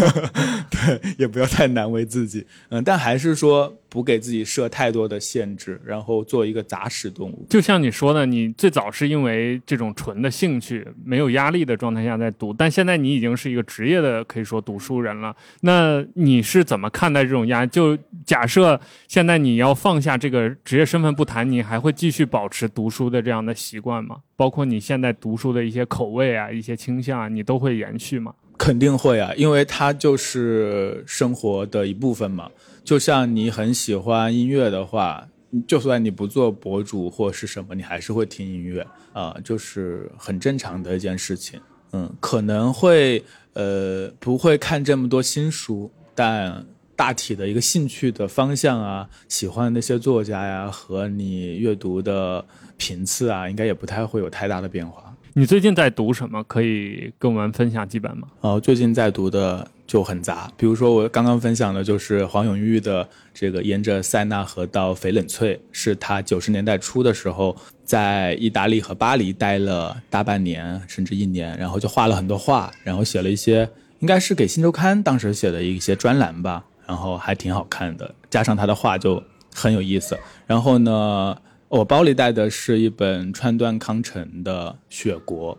[0.71, 7.47] 对，也不要太难为自己，嗯，但还是说不给自己设太多的限制，然后做一个杂食动物。
[7.49, 15.35] 就像你说的，你最早是因为这种纯的兴趣，没有压力的状态下在读，但现在你已经是一个职业的，可以说读书人了。
[15.61, 17.65] 那你是怎么看待这种压？
[17.65, 24.17] 就假设现在你要放下这个职业身份不谈，你还会继续保持读书的这样的习惯吗？
[24.35, 28.31] 包括你现在读书的一些口味啊、一些倾向啊，你都会延续吗？
[28.59, 32.49] 肯定会啊，因为它就是生活的一部分嘛。
[32.87, 35.27] 就像你很喜欢音乐的话，
[35.67, 41.59] 就算你不做博主或是什么，你还是会听音乐啊，就是很正常的一件事情。
[41.91, 43.21] 嗯，可能会
[43.51, 52.45] 呃不会看这么多新书，但大体的一个兴趣的方向啊，喜欢那些作家呀，和你阅读的
[52.77, 55.06] 频次啊，应该也不太会有太大的变化。
[55.39, 56.43] 你最近在读什么？
[56.45, 58.27] 可以跟我们分享几本吗？
[58.41, 73.69] 哦，最近在读的就很杂，比如说我刚刚分享的就是黄永玉的这个《沿着塞纳河到翡冷翠》，是他九十年代初的时候在意大利和巴黎待了大半年甚至一年，然后就画了很多画，然后写了一些，
[73.99, 79.21] 应该是给《新周刊》当时写的一些专栏吧，然后还挺好看的，加上他的画就
[79.53, 80.17] 很有意思。
[80.47, 81.37] 然后呢？
[81.69, 85.57] 我包里带的是一本川端康成的《雪国》，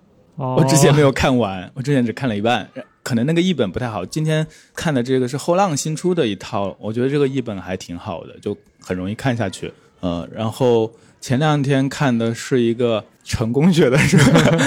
[0.56, 2.66] 我之前没有看完，我之前只看了一半，
[3.02, 4.06] 可能那个译本不太好。
[4.06, 9.70] 今天看的这个是后浪新出的一套，我觉得这个译本还挺好的，就很容易看下去。
[10.00, 10.90] 呃，然后
[11.20, 14.16] 前两天看的是一个成功学的，书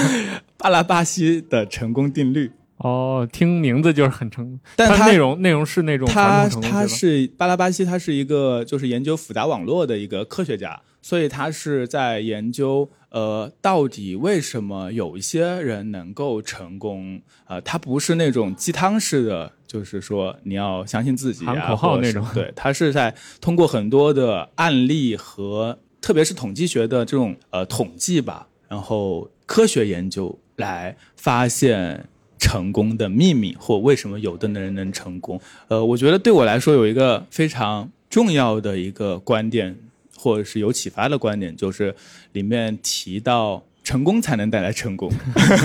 [0.56, 2.52] 巴拉巴西的成功定律。
[2.82, 10.80] 哦，听名字就是很成功，但它内容内容是那种他他是巴拉巴西，他是一个就是研究复杂网络的一个科学家。
[11.04, 17.20] 所以他是在研究，呃，到底为什么有一些人能够成功？
[17.48, 22.24] 呃，他不是那种鸡汤式的，就是说你要相信自己喊口号那种。
[22.32, 32.08] 对他是在通过很多的案例和特别是统计学的这种呃统计吧，然后科学研究来发现
[32.42, 35.40] 成功的秘密或为什么有的人能成功。
[35.68, 39.76] 呃，我觉得对我来说有一个非常重要的一个观点。
[40.14, 41.92] 或者是有启发的观点，就是
[42.32, 45.10] 里面提到成功才能带来成功。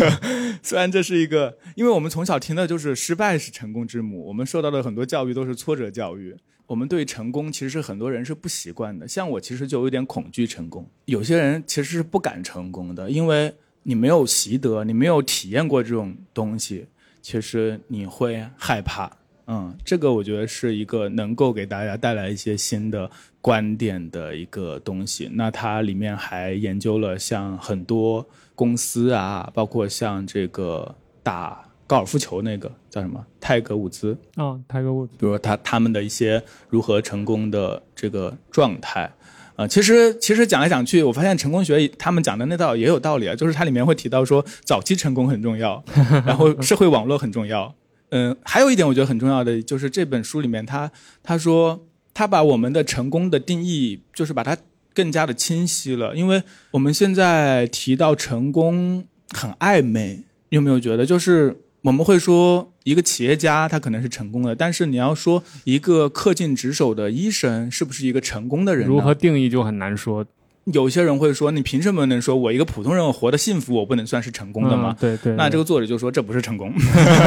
[0.63, 6.35] 虽然这是一个，因为我们从小听的就是失败是成功之母，我们受到的很多教育都是挫折教育。
[6.65, 10.89] 我们对成功其实很多人是不习惯的，像我其实就有点恐惧成功。
[11.05, 13.53] 有些人其实是不敢成功的，因为
[13.87, 16.87] 你没有习得，你没有体验过这种东西，
[17.21, 19.09] 其实你会害怕。
[19.45, 25.29] 嗯，这个我觉得是一个能够给大家带来一些新的观点的一个东西。
[25.35, 39.09] 那它里面还研究了像很多公司啊，包括像这个打高尔夫球那个叫什么泰格伍兹啊，泰格伍兹，比如说他他们的一些如何成功的这个状态。
[39.57, 45.83] 啊，其实其实讲来讲去，我发现成功学他们讲的那道也有道理啊，就是它里面会提到说早期成功很重要，
[46.25, 47.73] 然后社会网络很重要。
[48.11, 50.89] 嗯，还有一点我觉得很重要的就是这本书里面，他
[51.23, 54.55] 他说他把我们的成功的定义，就是把它
[54.93, 56.15] 更加的清晰了。
[56.15, 56.41] 因为
[56.71, 61.03] 我们现在提到成功很暧昧，你有没有觉得？
[61.03, 68.85] 就是我们会说一个企业家他可能是成功的，但是你要说一个恪尽职守的医生是不是一个成功的人？
[68.85, 70.25] 如何定义就很难说。
[70.65, 75.33] 有些人会说：“你凭什么能说我一个普通人我活得幸福，我不能算是成功的吗？”对对。
[75.35, 76.73] 那这个作者就说：“这不是成功，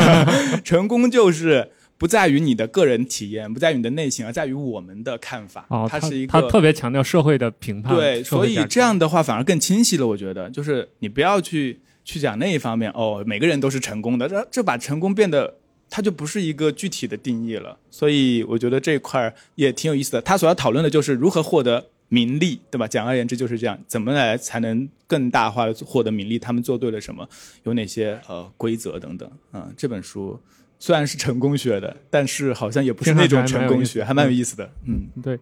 [0.63, 7.97] 成功就是不在于你的个人体验，不在于你的内心，而在于我们的看法。”哦，他是一个他特别强调社会的评判。
[7.97, 10.07] 对，所以这样的话反而更清晰了。
[10.07, 15.55] 我觉得，就是你不要去去讲那一方面哦，每个人都是成功的，这这把成功变得
[15.89, 17.79] 它就不是一个具体的定义了。
[17.91, 20.23] 所以我觉得这一块也挺有意思的。
[20.23, 21.87] 他所要讨论的就是如何获得。
[22.13, 22.89] 名利，对吧？
[22.89, 23.79] 简而言之就是这样。
[23.87, 26.41] 怎么来才能更大化的获得名利？
[26.41, 27.25] 他们做对了什么？
[27.63, 29.31] 有哪些呃规则等等？
[29.53, 30.37] 嗯，这本书
[30.81, 34.69] 虽然是成功学的，但是好像也不是那种成功学，还蛮有意思的。
[34.89, 35.39] 嗯，对，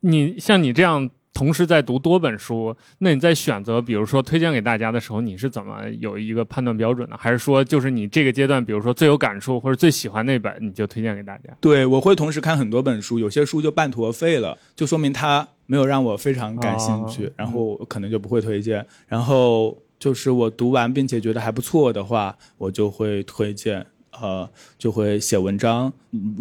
[0.00, 1.08] 你像你这样。
[1.32, 7.16] 同时在读多本书，那你在选择，比如说推荐给大家的时候，你是怎么有一个判断标准呢？
[7.18, 11.56] 还是说，就是你这个阶段，比如说最有感触或者最喜欢那本，你就推荐给大家？
[11.60, 18.84] 对，我会同时看很多本书，有些书就半途而废了，就说明它没有让我非常感兴趣，然后可能就不会推荐。
[19.06, 23.86] 然后就是我读完并且觉得还不错的话，我就会推荐。
[24.20, 25.92] 呃，就会写文章。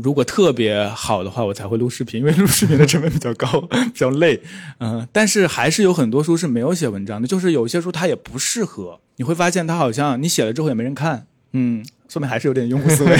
[0.03, 4.41] 如果特别好的话，我才会录视频，因为录视频的成本比较高， 比较累。
[4.79, 8.99] 嗯，但是还是有很多书是没有写文章的，就是有些书它也不适合。
[9.17, 11.27] 你会发现它好像你写了之后也没人看。
[11.53, 13.17] 嗯，说明还是有点用户思维。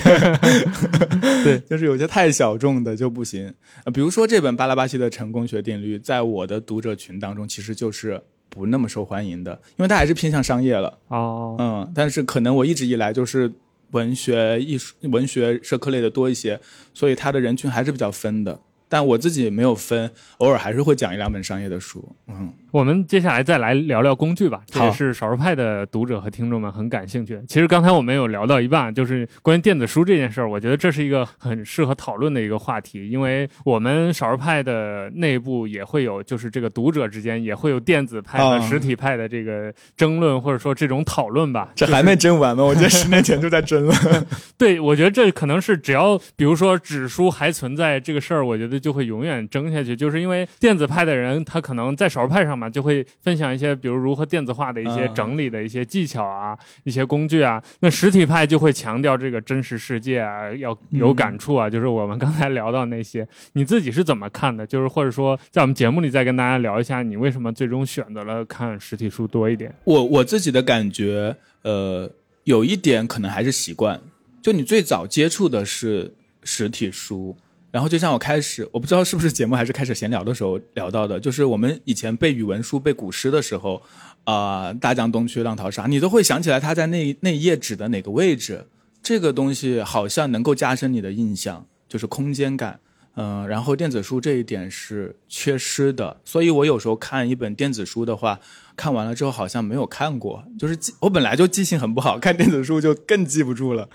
[1.43, 3.54] 对，就是有些太小众的就不行。
[3.86, 10.98] 呃，比如说这本巴拉巴西的成功学定律，在我的读者群当中其实就是不那么受欢迎的，因为它还是偏向商业了。
[11.08, 13.52] 哦，嗯，但是可能我一直以来就是。
[13.91, 16.60] 文学、艺术、文学、社科类的多一些，
[16.93, 18.60] 所以它的人群还是比较分的。
[18.91, 22.15] 但我自己没有分，偶尔还是会讲一两本商业的书。
[22.28, 22.52] 嗯。
[22.71, 27.43] 我们接下来再来聊聊工具吧，这也是少数派的读者和听众们很感兴趣的。
[27.47, 41.69] 其实刚才我们有聊到一半，就是关于电子书这件事儿，我觉得这是一个很适合讨论的一个话题，因为我们少数派的内部也会有，就是这个读者之间也会有电子派和实体派的这个争论，或者说这种讨论吧。
[41.73, 42.63] 这还没争完吗？
[42.63, 43.95] 我觉得十年前就在争了。
[44.60, 52.59] 对，我觉得这可能是只要比如说纸书还存在这个事儿，我觉得就会永远争下去，就是因为电子派的人他可能在少数派上。
[52.60, 57.63] 嘛，就会分享一些，比如如何电子化的一些整理的一些技巧啊，一些工具啊。
[57.80, 61.69] 那实体派就会强调这个真实世界啊，要有感触啊。
[61.69, 64.67] 就是我们刚才聊到那些，你自己是怎么看的？
[64.67, 69.74] 就是或者说，在我们节目里再跟大家聊一下，你为什么最终选择了看实体书多一点？
[69.86, 72.12] 我我自己的感觉，呃，
[72.43, 74.02] 有一点可能还是习惯，
[74.41, 77.38] 就你最早接触的是实体书。
[77.71, 83.82] 然后就像我开始，我不知道是不是节目还是开始闲聊的时候聊到的，就是我们以前背语文书、背古诗的时候，
[84.23, 88.65] 啊，大江东去，浪淘沙，你都会想起来他在那那页纸的哪个位置，
[89.03, 92.79] 这个东西好像能够加深你的印象，就是空间感。
[93.21, 98.39] 嗯，然后电子书这一点是缺失的，所以我有时候看一本电子书的话，
[98.77, 103.89] 看完了之后好像没有看过，就是记我本来就记性很不好，看电子书就更记不住了，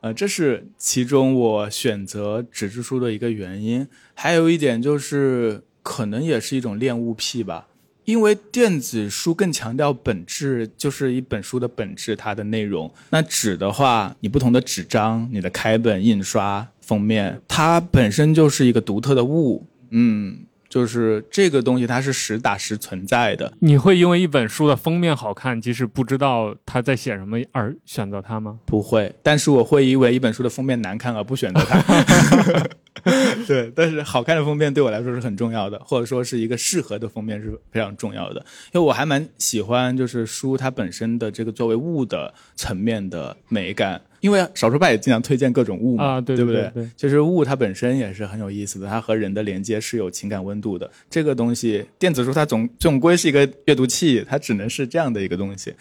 [0.00, 3.88] 呃，这是其中我选择纸质书的一个原因。
[4.14, 7.66] 还有一点就是，可能也是一种恋物癖吧。
[8.04, 12.90] 因为电子书更强调本质，就是一本书的本质，它的内容。
[13.10, 19.66] 那纸的话，你不同的纸张、你的开本、印刷、封面，它本身就是一个独特的物。
[19.90, 23.52] 嗯，就是这个东西，它是实打实存在的。
[23.60, 28.58] 你会因为一本书的封面好看，即使不知道它在写什么而选择它吗？
[28.64, 32.66] 不会，但是我会因为一本书的封面难看而不选择它。
[33.46, 38.40] 对，但是好看的封面对我来说是很重要的，或者说是一个适合的封面是非常重要的。
[38.72, 44.00] 因为我还蛮喜欢就是书它本身的这个作为物的层面的美感。
[44.20, 46.70] 因为少数派也经常推荐各种物嘛，啊，对对不对？
[46.74, 50.90] 对，其实物它本身也是很有意思的，它和人的连接是有情感温度的。
[51.08, 55.72] 这个东西，电子书它总总归是一个阅读器，它只能是这样的一个东西。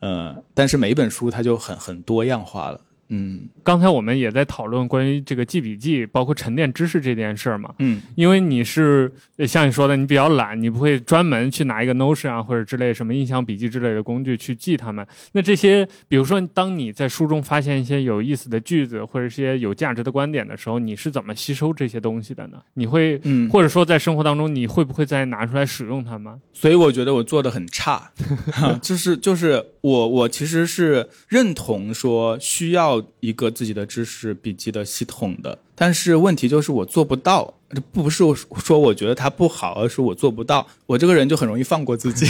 [0.00, 2.80] 呃，但是每一本书它就很很多样化了。
[3.08, 7.74] 嗯，刚才我们也在讨论关于这个记笔记，包括沉淀知识这件事儿嘛。
[7.78, 9.12] 嗯，因为你是
[9.46, 15.06] 像你说的，你比较懒，你不会专门去拿一个 Notion 啊或者之类什么印象笔记之类的工具去记它们。
[15.32, 22.58] 那这些，比如说，当你在书中发现一些有意思的句子或者一些有价值的观点的时候，你是怎么吸收这些东西的呢？
[22.74, 26.40] 你会，嗯，或者说在生活当中，你会不会再拿出来使用它们？
[26.52, 28.10] 所以我觉得我做的很差，
[28.82, 38.24] 就是就是我我其实是认同说需要一个自己的知识笔记的系统的，但是问题就是我做不到，这不是
[38.64, 40.66] 说我觉得它不好，而是我做不到。
[40.86, 42.26] 我这个人就很容易放过自己。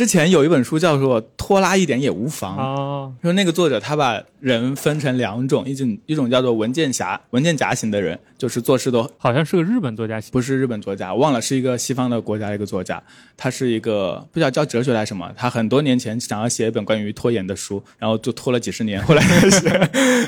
[0.00, 2.56] 之前有一本书叫做《拖拉一点也无妨》，
[3.22, 13.02] 说那个作者他把人分成两种，一种一种叫做文件夹文件夹型的人，就是做事都好像是个日本作家，不是日本作家，忘了是一个西方的国家的一个作家，
[13.36, 19.22] 他是一个不知道叫哲学来什么，他很多年前想要写一本关于拖延的书，然后就拖了几十年，后来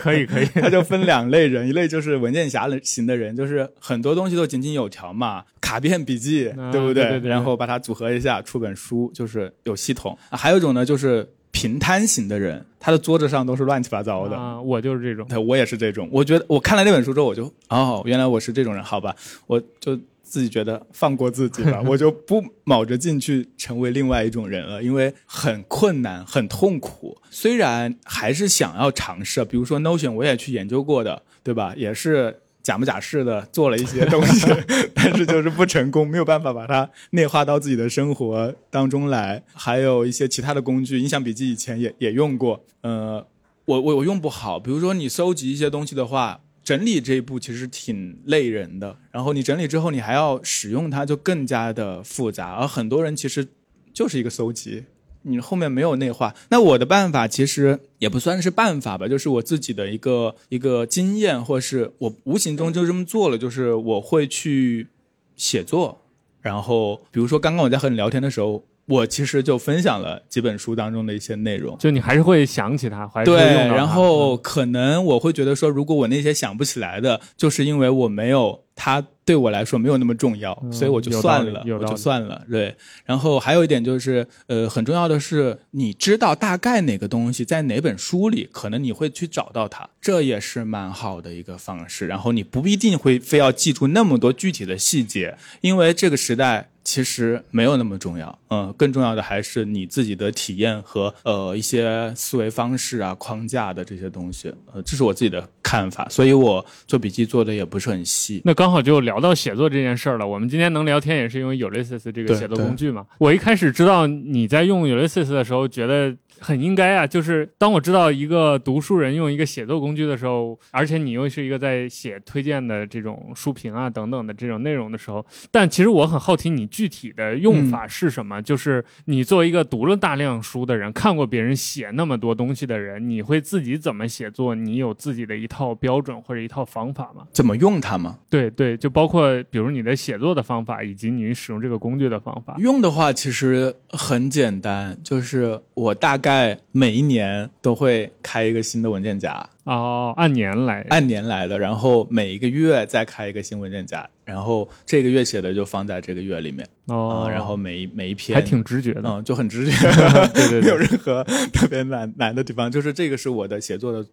[0.02, 7.18] 可 以可以， 他就分两类人，一类就是文件夹型的人，就是很多东西都井井有条嘛，卡片笔记，对不对？
[7.20, 9.50] 然后把它组合一下出本书，就是。
[9.64, 14.36] 有系统，还有一种呢，就是平摊型的人，他的桌子上都是乱七八糟的。
[14.36, 16.08] 啊，我就是这种，对，我也是这种。
[16.10, 19.14] 我觉得我看了那本书之后，我就哦，原来我是这种人，好吧，
[19.46, 27.16] 我就自己觉得放过自己吧，我就不卯着劲去成为另外一种人了，因为很困难，很痛苦。
[27.30, 31.74] 虽然还是想要尝试，比如说 Notion，我也去研究过的，对吧？
[31.76, 32.38] 也是。
[32.62, 34.46] 假模假式的做了一些东西，
[34.94, 39.42] 但是就是不成功，没有办法把它内化到自己的生活当中来。
[39.52, 43.26] 还有一些其他的工具，印象笔记以前也也用过，呃，
[43.64, 44.60] 我我我用不好。
[44.60, 48.96] 比如说你收集一些东西的话，整理这一步其实挺累人的。
[49.10, 52.52] 然后你整理之后，你还要使用它，就更加的复杂。
[52.52, 53.48] 而很多人其实
[53.92, 54.84] 就是一个搜集。
[55.22, 64.88] 你后面没有内化，那我的办法其实也不算是办法吧，就是我自己的一个一个经验，或是我无形中就这么做了，就是我会去
[65.36, 66.02] 写作，
[66.40, 68.64] 然后比如说刚刚我在和你聊天的时候。
[68.86, 82.44] 我其实就分享了几本书当中的一些内容，就你还是会想起它，还是对，然后可能我会觉得说，如果我那些想不起来的，就是因为我没有它对我来说没有那么重要，所以我就算了，我就算了。
[82.50, 82.76] 对，
[83.06, 92.06] 然后还有一点就是，呃，很重要的是，你知道大概哪个东西在哪本书里，可能你会去找到它，这也是蛮好的一个方式。
[92.06, 96.68] 然后你不一定会非要记住那么多具体的细节，因为这个时代。
[96.84, 108.42] 其实没有那么重要，嗯，更重要的还是你自己的体验和呃一些思维方式啊、框架的这些东西，呃，这是我自己的看法，所以我做笔记做的也不是很细。
[108.44, 110.26] 那刚好就聊到写作这件事儿了。
[110.26, 113.06] 我们今天能聊天也是因为 Ulysses 这个写作工具嘛。
[113.18, 116.12] 我一开始知道你在用 Ulysses 的时候，觉得。
[116.42, 128.42] 很应该啊，就是当我知道一个读书人用一个写作工具的时候，而且你又是一个在写推荐的这种书评啊等等的这种内容的时候，但其实我很好奇你具体的用法是什么？
[128.42, 134.56] 就是你作为一个读了大量书的人，看过别人写那么多东西的人，你会自己怎么写作？
[134.56, 137.24] 你有自己的一套标准或者一套方法吗？
[137.30, 138.18] 怎么用它吗？
[138.28, 142.56] 对对，就包括比如你的写作的方法，以及你使用这个工具的方法。
[142.58, 146.31] 用的话其实很简单，就是我大概。
[146.32, 149.46] 在每一年都会开一个新的文件夹。
[149.64, 156.66] 哦，按年来，按年来的，然后每一个月再开一个新文件夹，然后这个月写的就放在这个月里面。
[156.86, 159.76] 哦，然后每一每一篇还挺直觉的，嗯，就很直觉，
[160.32, 161.22] 对对，没有任何
[161.52, 164.06] 特别难难的地方，就是这个是我的写作的。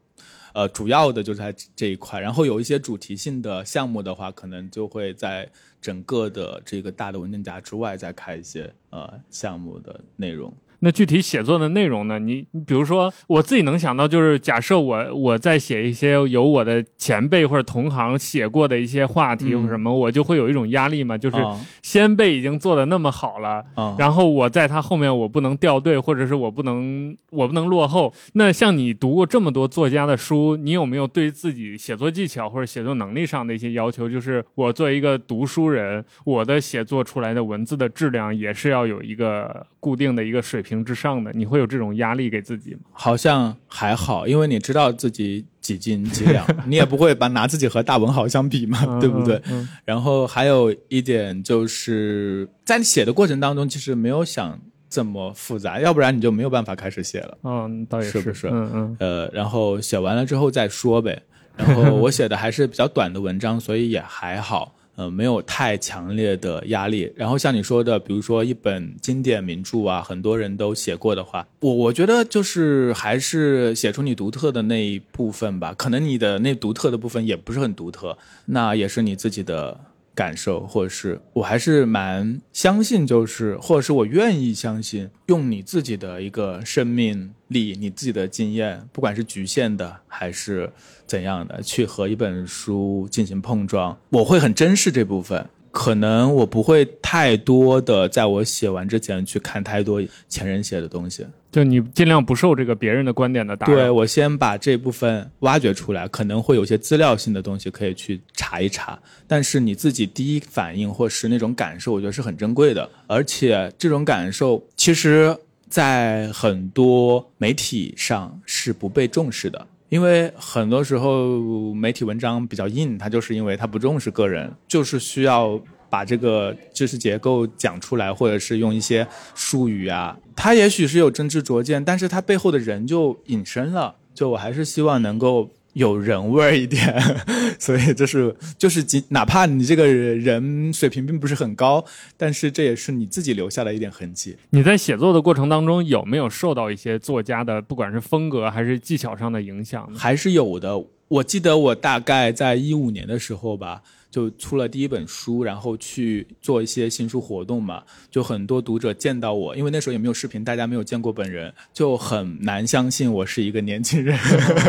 [0.51, 5.47] 呃，主要的就是在这一块，然后有一些主题性的项目的话，可能就会在
[5.80, 10.51] 整个的这个大的文件夹之外再开一些呃项目的内容。
[10.82, 12.19] 那具体写作的内容呢？
[12.19, 21.38] 你比如说，我自己能想到就是，假设我我在写一些有我的前辈或者同行写过的一些话题或什么，我就会有一种压力嘛，就是
[21.82, 23.63] 先辈已经做的那么好了，
[23.97, 28.13] 然后我在他后面我不能掉队，或者是我不能我不能落后。
[28.34, 34.07] 那像你读过这么多作家的书，你有没有对自己写作技巧或者写作能力上的一些要求？
[34.07, 40.68] 就是我作为一个读书人，我的写作出来的文字的质量也是要有一个固定的一个水平。
[40.70, 42.82] 平之上的，你会有这种压力给自己吗？
[42.91, 49.36] 好像还好，因为你知道自己几斤几两， 你也不会把拿自己和大文豪相比嘛，对不对？
[49.47, 57.38] 嗯嗯然后还有一点就是在写的过程当中，其实没有想这么复杂，要不然你就没有办法开始写了。
[57.43, 61.24] 嗯，倒也是不是嗯嗯呃，然后写完了之后再说呗。
[61.57, 67.10] 然后我写的还是比较短的文章，所以也还好，呃，没有太强烈的压力。
[67.16, 75.74] 然后像你说的，比如说一本经典名著啊，很多人都写过的话，我我觉得就是还是写出你独特的那一部分吧。
[75.78, 79.80] 可能你的那独特的部分也不是很独特，那也是你自己的
[80.16, 90.72] 感受，或者是我还是蛮相信，就是或者是我愿意相信，用你自己的一个生命力、你自己的经验，不管是局限的还是
[91.07, 95.49] 怎样的，去和一本书进行碰撞，我会很珍视这部分。
[95.72, 103.74] 可能我不会太多的在我写完之前去看太多前人写的东西，就你尽量不受这个别人的观点的打扰。
[103.76, 115.36] 对我先把这部分挖掘出来，可能会有些资料性的东西可以去查一查，但是你自己第一反应或是那种感受，我觉得是很珍贵的，而且这种感受其实，
[115.70, 119.67] 在很多媒体上是不被重视的。
[119.90, 125.60] 因为很多时候媒体文章比较硬，它就是因为它不重视个人，就是需要
[125.90, 133.96] 把这个知识结构讲出来，或者是用一些术语啊，他也许是有真知灼见，但是他背后的人就隐身了。
[134.14, 136.93] 就我还是希望能够有人味儿一点，
[137.57, 141.84] 所以就是就是即哪怕你这个人水平并不是很高，
[142.17, 144.36] 但是这也是你自己留下的一点痕迹。
[144.49, 149.89] 你在写作的过程当中有没有受到一些作家的不管是风格还是技巧上的影响？
[149.95, 150.84] 还是有的。
[151.07, 164.18] 我记得我大概在一五年的时候吧，就出了第一本书，然后去做一些新书活动嘛，就很多读者见到我，因为那时候也没有视频，大家没有见过本人，就很难相信我是一个年轻人，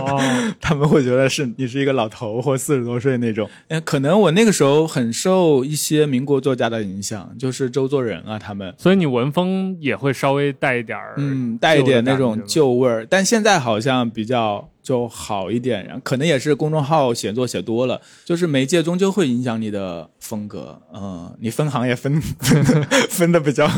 [0.01, 0.21] 哦，
[0.61, 3.49] 他们会觉得是你是一个老头或四十多岁那种。
[3.69, 8.75] 哎，可能我那个时候很受一些民国作家的影响，就是周作人啊他们。
[8.79, 22.21] 所以你文风也会稍微带一点儿，嗯，带一点那种旧旧味儿，但现在好像比较就好一点，然后可能也是公众号写作写多了，就是媒介终究会影响你的风格，嗯，你分行也分
[23.11, 23.69] 分的比较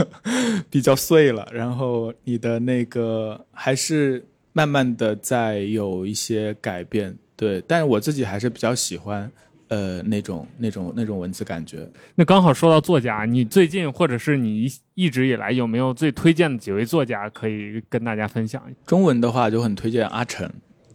[0.71, 9.31] 比较碎了，然后你的那个还是慢慢的在有一些改变，对，但是我自己还是比较喜欢。
[9.69, 18.63] 呃，那种、那种、那种文字感觉，那刚好说到作家，你最近或者是你一一直以来有没有最推荐的几位作家可以跟大家分享？
[18.85, 20.53] 中文的话就很推荐阿晨，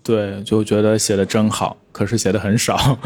[0.07, 2.97] 对，就觉得写的真好，可是写的很少，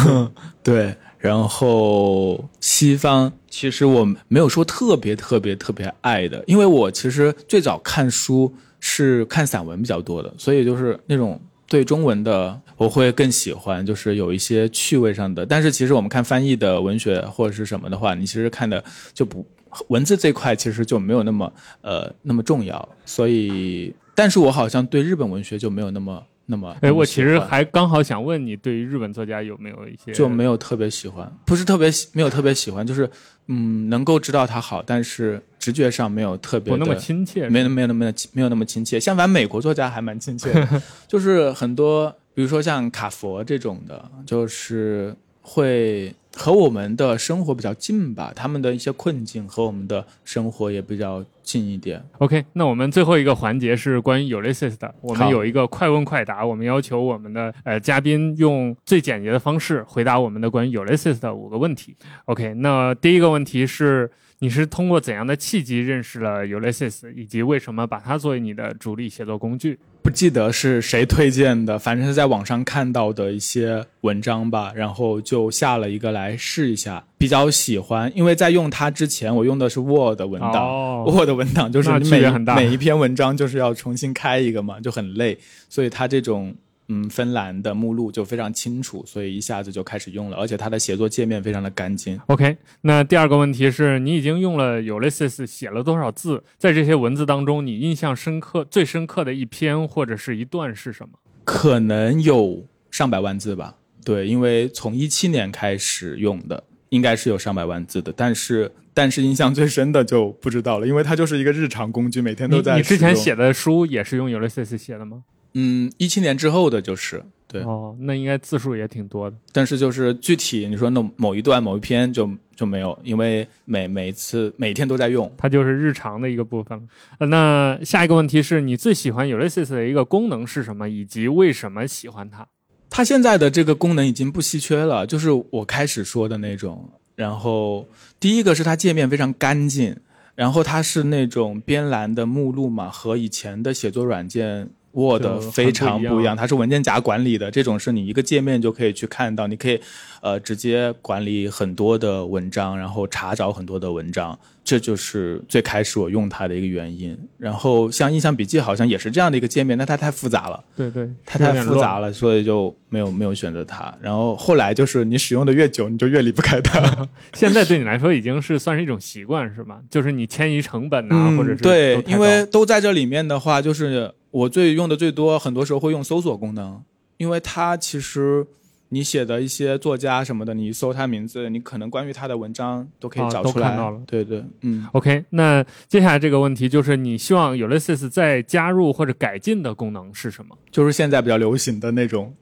[0.62, 0.94] 对。
[1.18, 15.46] 然后西方其实我没有说特别特别特别爱的，因为我其实最早看书是看散文比较多的，所以就是那种对中文的我会更喜欢，就是有一些趣味上的。
[15.46, 18.82] 但是其实我们看翻译的文学或者是什么的话，你其实看的
[19.14, 19.46] 就不
[19.88, 23.94] 文字这块其实就没有那么呃那么重要，所以。
[24.12, 26.76] 但是我好像对日本文学就没有那么那么。
[26.82, 33.08] 哎，我其实还刚好想问你，对于日本作家有没有一些就没有特别喜欢，不是特别喜没有特别喜欢，就是
[33.46, 37.48] 嗯能够知道他好，但是直觉上没有特别的不那么亲切？
[37.48, 38.98] 没没有那么没有那么亲切。
[38.98, 52.02] 相反，美国作家还蛮亲切的， 就是很多，比如说像卡佛这种的，就是会和我们的生活比较近吧，他们的一些困境和我们的生活也比较近一点。
[52.18, 61.96] OK，那我们最后一个环节是关于 Ulysses 的，我们有一个快问快答，我们要求我们的呃嘉宾用最简洁的方式回答我们的关于 Ulysses 的五个问题。
[62.26, 64.10] OK，那第一个问题是，
[64.42, 69.78] 你是通过怎样的契机认识了 Ulysses，以及为什么把它作为你的主力写作工具？
[70.02, 82.26] 不记得是谁推荐的，反正是在网上看到的一些文章吧，然后就下了一个来试一下，比较喜欢，因为在用它之前，我用的是 Word 文档、 哦 w o r d 文档就是你每
[82.56, 85.36] 每一篇文章就是要重新开一个嘛，就很累，
[85.68, 86.56] 所以它这种。
[86.92, 92.20] 嗯，芬兰的目录就非常清楚，所以一下子就开始用了，而且它的写作界面非常的干净。
[92.26, 96.42] OK，那第二个问题是你已经用了 Ulysses 写了多少字？
[96.58, 101.18] 在这些文字当中，你印象深刻、最深刻的一篇或者是一段是什么？
[101.44, 103.76] 可能有上百万字吧。
[104.04, 108.12] 对，因为从一七年开始用的，应该是有上百万字的。
[108.16, 115.22] 但是，但是印象最深的就不知道了，因为它就是一个日常工具，每天都在你之前写的书也是用 Ulysses 写的吗？
[115.54, 119.36] 嗯，一七年之后的就是对，哦，那应该字数也挺多的。
[119.52, 125.30] 但是就是具体你说那某一段某一篇就就没有，因为每每次每天都在用。
[125.36, 126.88] 它就是日常的一个部分
[127.18, 132.46] 那下一个问题是你最喜欢 Ulysses 的一个功能是什么，以及为什么喜欢它？
[132.88, 136.90] 它现在的这个功能已经不稀缺了，就是我开始说的那种。
[137.16, 137.86] 然后
[138.18, 139.96] 第一个是它界面非常干净，
[140.34, 149.80] 然后它是那种边栏的目录嘛，和以前的写作软件 Word 非常不一样它是文件夹管理的，这种是你一个界面就可以去看到，你可以
[150.20, 157.16] 呃直接管理很多的文章，然后查找很多的文章，这就是最开始我用它的一个原因。
[157.38, 160.62] 然后像印象笔记好像也是这样的一个界面，但它太复杂了。
[160.76, 163.94] 对对，它太复杂了，所以就没有没有选择它。
[164.00, 167.08] 然后后来就是你使用的越久，你就越离不开它。
[167.34, 169.78] 现在对你来说已经是算是一种习惯，是吗？
[169.88, 176.82] 就是你迁移成本呐、或者是嗯对因为都在这里面的话，就是我最用的最多，很多时候会用搜索功能，
[177.16, 178.46] 因为它其实
[178.90, 183.68] 你写的一些作家什么的，你一搜他名字，你可能关于他的文章都可以找出来。
[183.68, 184.86] 看到了对对，嗯。
[184.92, 190.56] OK，那接下来这个问题就是你希望 Ulysses 再加入或者改进的功能是什么？
[190.70, 192.34] 就是现在比较流行的那种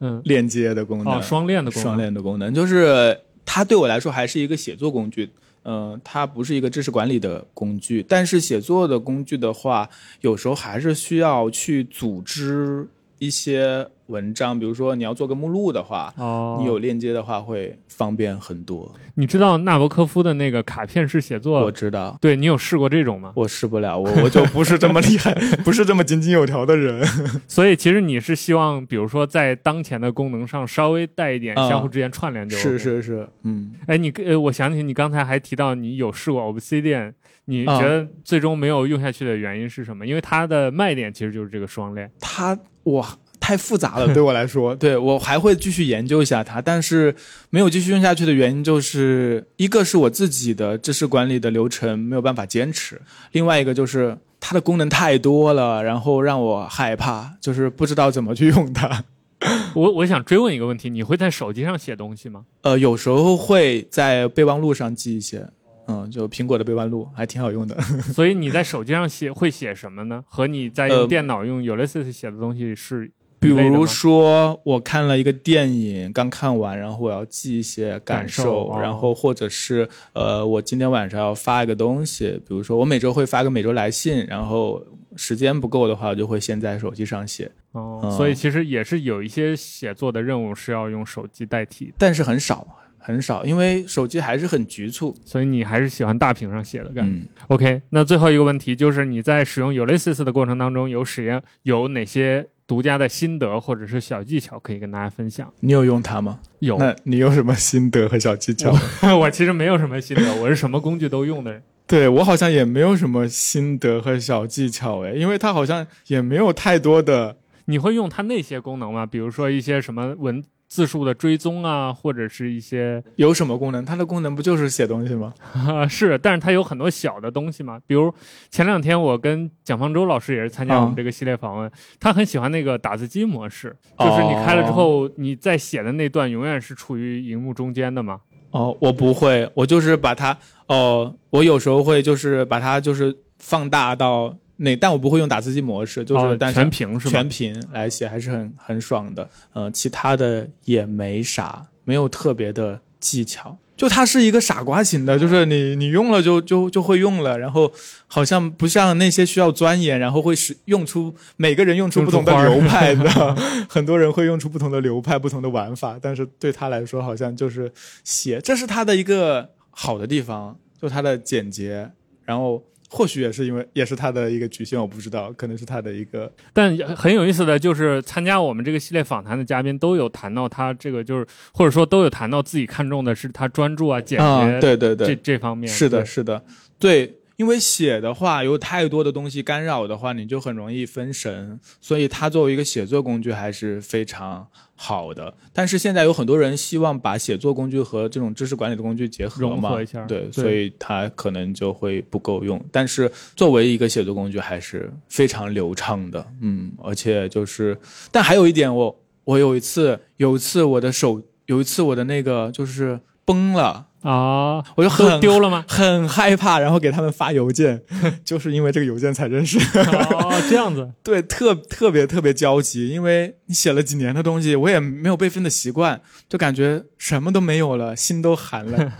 [0.00, 1.82] 嗯，链接的功能，哦，双链的功能。
[1.82, 5.30] 双链的功能，就是它对我来说还是一个写作工具。
[5.64, 9.88] 嗯、它不是一个知识管理的工具，但是写作的工具的话，
[10.20, 12.86] 有时候还是需要去组织
[13.24, 18.92] 一些文章，比如说你要做个目录的话，哦，你有链接的话会方便很多。
[19.14, 21.70] 你知道纳博科夫的那个卡片式写作我？
[21.70, 23.32] 知道，对你有试过这种吗？
[23.34, 25.32] 我试不了，我我就不是这么厉害，
[25.64, 27.06] 不是这么井井有条的人。
[27.48, 32.78] 所以其实你是希望，比如说在当前的功能上稍微带一点啊相互之间串联就、是。
[32.78, 37.12] 是是，嗯，哎，你呃，我想起你刚才还提到你有试过 Obsidian，
[37.46, 40.06] 你啊觉得最终没有用下去的原因是什么？
[40.06, 42.10] 因为它的卖点其实就是这个双链。
[42.20, 47.14] 它哇太复杂了，对我来说， 对我还会继续研究一下它，但是
[47.50, 53.00] 没有继续用下去的原因就是一个是我自己的知识管理的流程没有办法坚持，
[53.32, 59.04] 另外一个就是它的功能太多了，然后让我害怕，就是不知道怎么去用它。
[59.74, 62.46] 我我想追问一个问题：你会在手机上写东西吗？
[62.62, 65.46] 呃，有时候会在备忘录上记一些。
[65.86, 67.80] 嗯，就苹果的备忘录还挺好用的。
[68.12, 70.24] 所以你在手机上写会写什么呢？
[70.26, 73.10] 和你在呃用电脑用 Ulysses 写的东西是
[73.40, 84.82] 比如说，我看了一个电影，刚看完，然后我要记一些感感受哦然后或者是呃，我今天晚上要发一个东西，比如说我每周会发个每周来信，然后
[85.14, 92.66] 时间不够的话，我就会先在手机上写，哦，嗯所以其实也是有一些写作的任务是要用手机代替，但是很少
[93.06, 95.14] 很少，因为手机还是很局促。
[95.26, 97.12] 所以你还是喜欢大屏上写的感觉。
[97.12, 105.52] 嗯，OK，那最后一个问题就是你在使用 Ulysses 的过程当中有使用有哪些独家的心得或者是小技巧可以跟大家分享？
[105.60, 106.40] 你有用它吗？
[106.60, 108.74] 有，那你有什么心得和小技巧？
[109.20, 111.62] 我其实没有什么心得，我是什么工具都用的人。
[111.86, 117.36] 对我好像也没有什么心得和小技巧诶，因为它好像也没有太多的
[117.66, 119.04] 你会用它那些功能吗？
[119.04, 120.42] 比如说一些什么文
[120.74, 123.84] 字数的追踪啊，或者是一些有什么功能？
[123.84, 125.32] 它的功能不就是写东西吗？
[125.88, 127.78] 是，但是它有很多小的东西嘛。
[127.86, 128.12] 比如
[128.50, 131.70] 前两天我跟蒋方舟老师也是参加我们嗯这个系列访问，
[132.00, 138.18] 他很喜欢那个打字机模式，就是你开了之后，你在写的那段永远是处于荧幕中间的嘛。
[138.50, 147.12] 哦，我不会，我就是把它哦，我有时候会就是把它就是放大到那，但我不会用打字机模式，就是、哦但是全屏是吧？
[147.12, 149.28] 全屏来写还是很很爽的。
[149.52, 153.58] 呃，其他的也没啥，没有特别的技巧。
[153.76, 157.72] 就它是一个傻瓜型的，就是你你用了就就就会用了，然后
[158.06, 163.34] 好像不像那些需要钻研，然后会使用出每个人用出不同的流派 的，
[163.68, 167.72] 很多人会用出不同的流派、不同的玩法，但是对他来说好像就是
[168.04, 171.90] 写，这是他的一个好的地方，就它的简洁，
[172.24, 172.62] 然后
[172.96, 176.32] 或许也是因为也是他的一个局限，我不知道，可能是他的一个。
[176.52, 184.94] 但很有意思的就是，参加我们这个系列访谈的嘉宾都有谈到他这个，就是或者说都有谈到自己看重的是他专注啊、简洁、啊，对对。
[184.94, 185.68] 这对，这方面。
[185.68, 186.40] 是的，是的，
[186.78, 195.34] 对，因为写的话有太多的东西干扰的话，你就很容易分神，所以它作为一个写作工具还是非常好的。
[195.52, 202.64] 但是现在有很多人希望把写作工具和这种知识管理的工具结合嘛，融合一下对，对所以它可能就会不够用。
[202.70, 207.76] 但是作为一个写作工具，还是非常流畅的，嗯，而且就是，
[208.12, 213.88] 但还有一点我，我有一次有一次我的手有一次我的那个就是崩了。
[214.04, 215.64] 啊，我就都很丢了吗？
[215.68, 217.82] 很害怕，然后给他们发邮件，
[218.22, 219.58] 就是因为这个邮件才认识。
[219.58, 228.92] 哦， 这样子，对，特特别特别焦急，因为你写了几年的东西，我也没有备份的习惯，就感觉什么都没有了，心都寒了。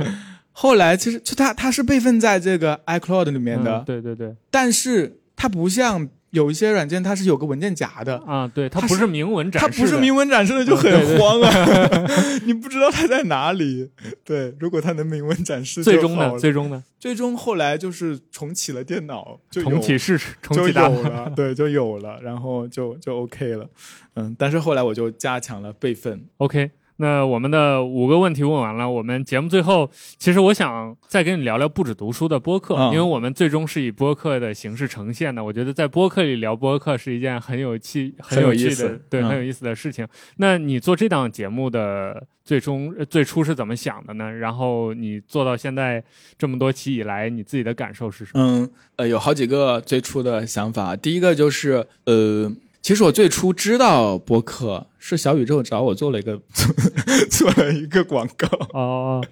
[0.52, 8.18] 后来其实就它它是备份在这个 iCloud 里面的，嗯对对对，但是它不像有一些软件，它是有个文件夹的。
[8.26, 11.50] 啊，对，它不是明文展示的，它不是明文展示的，就很慌啊！
[12.44, 13.88] 你不知道它在哪里。
[14.24, 16.38] 对，如果它能明文展示最终呢？
[16.38, 16.84] 最终呢？
[16.98, 23.68] 最终后来就是重启了电脑，重启试试，重就启了，对，就有了，然后就就 OK 了，
[24.14, 35.42] 嗯，但是后来我就加强了备份，OK，那我们的五个问题问完了，我们节目最后，其实我想再跟你聊聊不止读书的播客，嗯因为我们最终是以播客的形式呈现的。
[35.42, 40.06] 我觉得在播客里聊播客是一件很有趣、很有有趣的意思，对，嗯很有意思的事情。
[40.36, 44.30] 那你做这档节目的最终、呃最初是怎么想的呢？
[44.32, 46.02] 然后你做到现在
[46.38, 48.44] 这么多期以来，你自己的感受是什么？
[48.44, 52.52] 嗯，呃，有好几个最初的想法，第一个就是，呃，
[52.84, 56.38] 其实我最初知道播客是小宇宙找我做了一个
[57.32, 58.46] 做了一个广告，
[58.78, 59.24] 哦，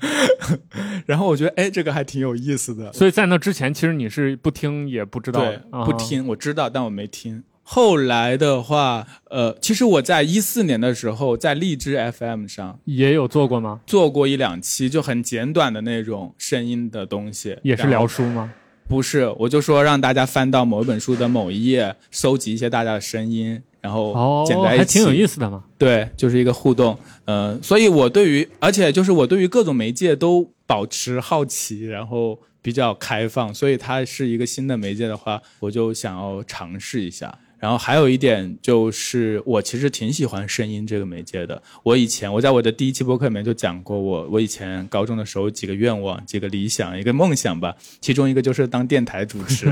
[1.05, 7.44] 然后我觉得，哎，这个还挺有意思的，所以在那之前，其实你是不听也不知道对，，啊不听，我知道，但我没听。
[7.62, 13.80] 后来的话，呃，其实我在一四年的时候，在荔枝 FM 上也有做过吗？
[13.86, 18.50] 做过一两期，就很简短的那种声音的东西，也是聊书吗？
[18.89, 25.64] 不是，我就说让大家翻到某一本书的某一页，搜集一些大家的声音，然后哦剪，在一起，还挺有意思的嘛。
[25.78, 26.99] 对，就是一个互动。
[27.24, 37.39] 嗯、所以我对于，而且就是我对于各种媒介都保持好奇，然后比较开放，所以它是一个新的媒介的话，我就想要尝试一下。
[37.62, 41.62] 然后还有一点就是，我其实挺喜欢声音这个媒介的。
[41.84, 49.70] 我以前我在我的第一期播客里面就讲过我，我以前高中的时候几个愿望、几个理想、一个梦想吧，其中一个就是当电台主持。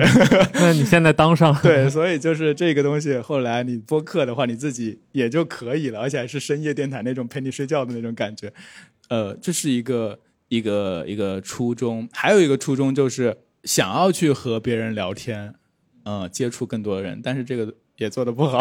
[0.54, 8.52] 那你现在当上了，对，所以就是这个东西，后来你播客的话，你自己也就可以了，而且还是深夜电台那种陪你睡觉的那种感觉。
[9.08, 10.16] 呃，这是一个
[10.46, 15.54] 一个一个初衷，还有一个初衷就是想要去和别人聊天，
[16.04, 18.58] 呃，接触更多的人，但是这个也做的不好，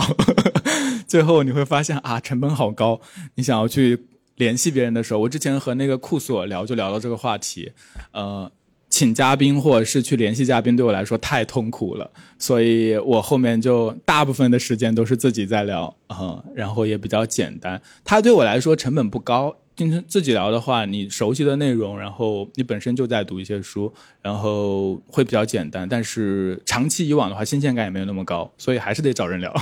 [1.08, 3.00] 最后你会发现啊，成本好高。
[3.36, 7.72] 你想要去联系别人的时候，我之前和那个库索聊就聊到这个话题，
[8.12, 8.52] 呃。
[8.92, 12.10] 请嘉宾或者是去联系嘉宾，对我来说太痛苦了，
[12.40, 17.80] 所以我后面就大部分的时间都是自己在聊，嗯，然后也比较简单。
[18.04, 19.56] 它对我来说成本不高，
[19.88, 25.88] 就是自己聊的话，你熟悉的内容，然后你本身就在读一些书，然后会比较简单。
[25.88, 29.56] 但是长期以往的话，新鲜感也没有那么高，所以还是得找人聊。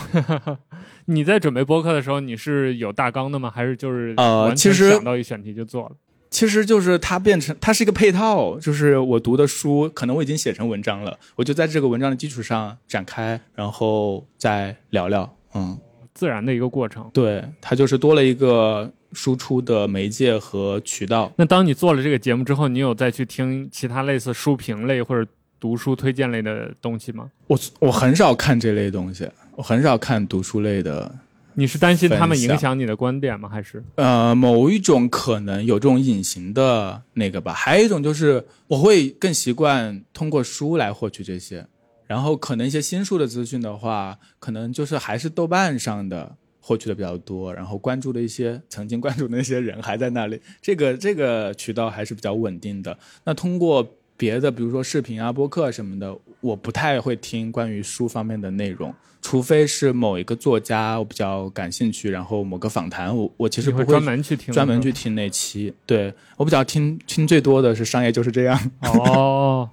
[1.06, 3.52] 你在准备播客的时候，你是有大纲的吗？
[3.54, 5.92] 还是就是呃其实想到一选题就做了？
[6.30, 15.38] 其实就是它变成它是一个配套，就是我读的书，可能我已经写成文章了，我就在这个文章的基础上展开，然后再聊聊。
[15.54, 15.80] 嗯，
[16.14, 17.10] 自然的一个过程。
[17.14, 21.34] 对，它就是多了一个输出的媒介和渠道。
[21.38, 25.28] 那当你做了这个节目之后，你有再去听其他类似书评类或者
[25.60, 27.32] 读书推荐类的东西吗？
[27.48, 31.12] 我我很少看这类东西，我很少看读书类的。
[31.56, 33.50] 你是担心他们影响你的观点吗？
[33.50, 41.66] 还是呃，某一种可能有这种隐形的那个吧，还有一种就是我会更习惯通过书来获取这些，
[42.06, 46.36] 然后可能一些新书的资讯的话，可能就是还是豆瓣上的
[46.68, 52.98] 获取的比较多，然后关注的一些曾经关注的那些人还在那里，这个这个渠道还是比较稳定的。
[53.24, 53.88] 那通过
[54.18, 64.54] 别的，比如说视频啊、播客什么的，我不太会听关于书方面的内容，除非是某一个作家我比较感兴趣，然后某个访谈，我我其实不会专门去听？
[64.54, 65.74] 专门去听那期。
[65.86, 69.70] 对我比较听听最多的是商业就是这样，哦，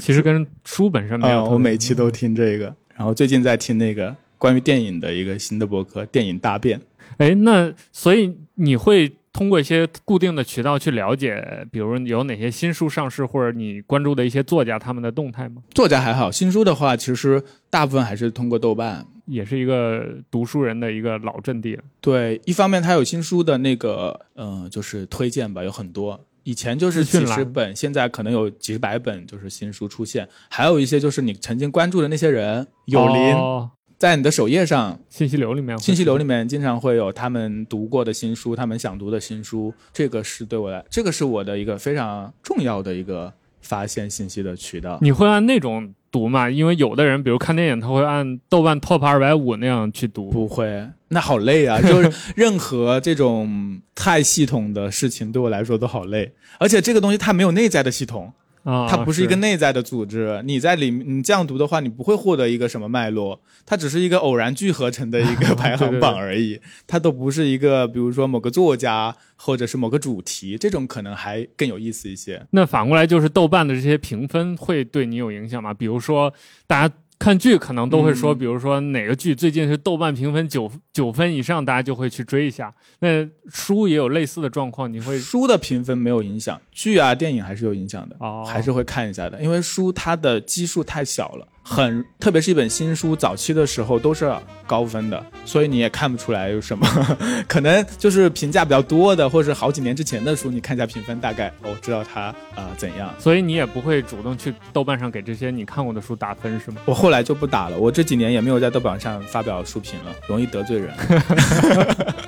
[0.00, 1.44] 其实跟书本身没有。
[1.44, 6.80] 我每期都听这个，然后最近在听那个关于电影的一个新的博客《电影大变》。
[7.18, 15.62] 哎，那所以你会通过一些固定的渠道去了解，比如有哪些新书上市，或者你关注的一些作家他们的动态吗？
[15.74, 19.06] 作家还好，新书的话，其实大部分还是通过豆瓣。
[19.26, 21.84] 也是一个读书人的一个老阵地了。
[22.00, 26.18] 对，一方面它有新书的那个，嗯、就是推荐吧，有很多。
[26.42, 30.28] 以前就是几十本，现在可能有几百本，就是新书出现。
[30.48, 33.70] 还有一些就是你曾经关注的那些人，有林、哦
[34.00, 43.30] 在你的首页上信息流里面，信息流里面经常会有他们读过的新书，他们想读的新书，这个是对我来，这个是我的一个非常重要的一个
[43.60, 44.98] 发现信息的渠道。
[45.02, 46.48] 你会按那种读吗？
[46.48, 50.30] 因为有的人，比如看电影，他会按豆瓣 Top 二百五那样去读。
[50.30, 51.78] 不会，那好累啊！
[51.86, 58.32] 就是任何这种太系统的事情对我来说都好累，而且这个东西它没有内在的系统。
[58.64, 72.46] 啊，它不是一个内在的组织，你在里你这样读的话，你不会获得一个什么脉络，它只是一个偶然聚合成的一个 排行榜而已，它都不是一个，比如说某个作家或者是某个主题，这种可能还更有意思一些。
[72.50, 75.72] 那反过来就是豆瓣的这些评分会对你有影响吗？
[75.74, 76.32] 比如说
[76.66, 76.94] 大家。
[77.20, 82.74] 看剧可能都会说，比如说哪个剧最近是豆瓣评分九九分以上，大家就会去追一下。
[83.00, 88.16] 那书也有类似的状况，你会书的评分没有影响，剧啊电影还是有影响的，
[88.46, 91.46] 还是会看一下的，因为书它的基数太小了。
[91.62, 94.32] 很，特别是一本新书，早期的时候都是
[94.66, 96.86] 高分的，所以你也看不出来有什么，
[97.46, 103.14] 可能就是评价比较多的，或者是好几年之前的书，你看一下评分，大概哦知道它啊怎样。
[103.18, 106.78] 所以你也不会主动去豆瓣上给这些你看过的书打分是吗？
[106.86, 110.92] 我后来就不打了，我这几年也没有在豆瓣上发表书评了，容易得罪人。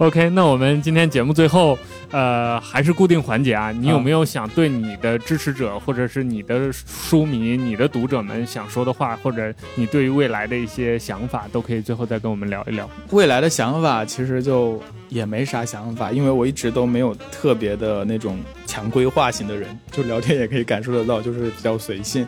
[0.00, 1.78] OK，那我们今天节目最后，
[2.10, 3.70] 呃，还是固定环节啊。
[3.70, 12.88] 你有没有想对你的支持者，或者是你的书迷、你的读者们想说的话，或者你对于未来的一些想法，都可以最后再跟我们聊一聊。
[13.10, 22.26] 未来的想法其实就也没啥想法，因为我一直都没有特别的那种强规划型的人，就聊天也可以感受得到，就是比较随性。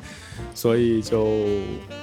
[0.55, 1.47] 所以就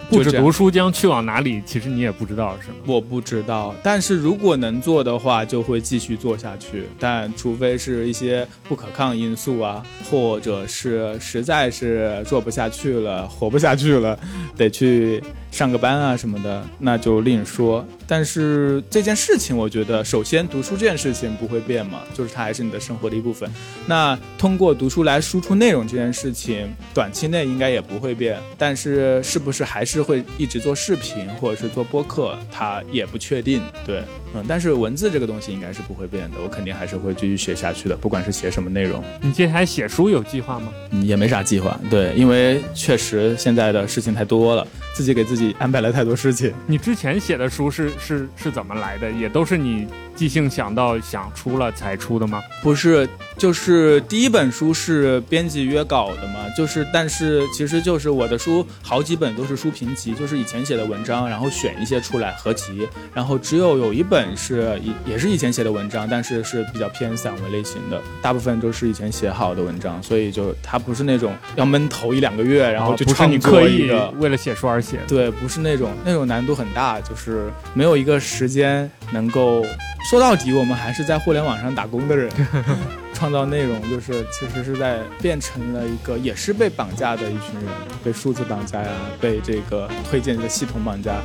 [0.10, 2.76] 不止读书将去往哪里，其实你也不知道是吗？
[2.86, 6.86] 我不知道，但是如果能做的话，就会继续做下去。
[7.00, 14.18] 但除非是一些不可抗因素啊，或者是实在是做不下去了，活不下去了，
[14.58, 17.86] 得去上个班啊什么的，那就另说。
[18.10, 23.48] 但是这件事情，我觉得首先读书这件事情不会变嘛，就是它还是你的生活的一部分。
[23.86, 28.40] 那通过读书来输出内容这件事情，短期内应该也不会变。
[28.58, 33.62] 但是是不是还是会一直做视频或者是做播客，它也不确定。
[33.86, 34.02] 对，
[34.34, 39.04] 嗯，但是文字这个东西应该是不会变的，我肯定还是会继续写下去的，不管是写什么内容。
[39.22, 40.74] 你接下来写书有计划吗？
[41.04, 41.80] 也没啥计划。
[41.92, 44.68] 对，因为确实现在的事情太多了，
[45.00, 46.54] 自己给自己安排了太多事情。
[46.68, 49.10] 你之前写的书是是是怎么来的？
[49.10, 49.88] 也都是你。
[50.20, 52.42] 即兴想到想出了才出的吗？
[52.62, 73.90] 不是，就是第一本书是编辑约稿的嘛，就是但是其实就是我的书好几本都是书评集，就是以前写的文章，然后选一些出来合集，然后只有有一本是也也是以前写的文章，但是是比较偏散文类型的，大部分都是以前写好的文章，所以就它不是那种要闷头一两个月，然后就是你刻意
[74.20, 79.66] 为了写书而写，对，不是那种那种难度很大，就是没有一个时间能够。
[80.10, 82.32] 说到底，我们还是在互联网上打工的人，
[83.14, 87.66] 创造内容就是其实是在变成了一个也是被绑架的一群人，
[88.04, 91.22] 被数字绑架呀，被这个推荐的系统绑架。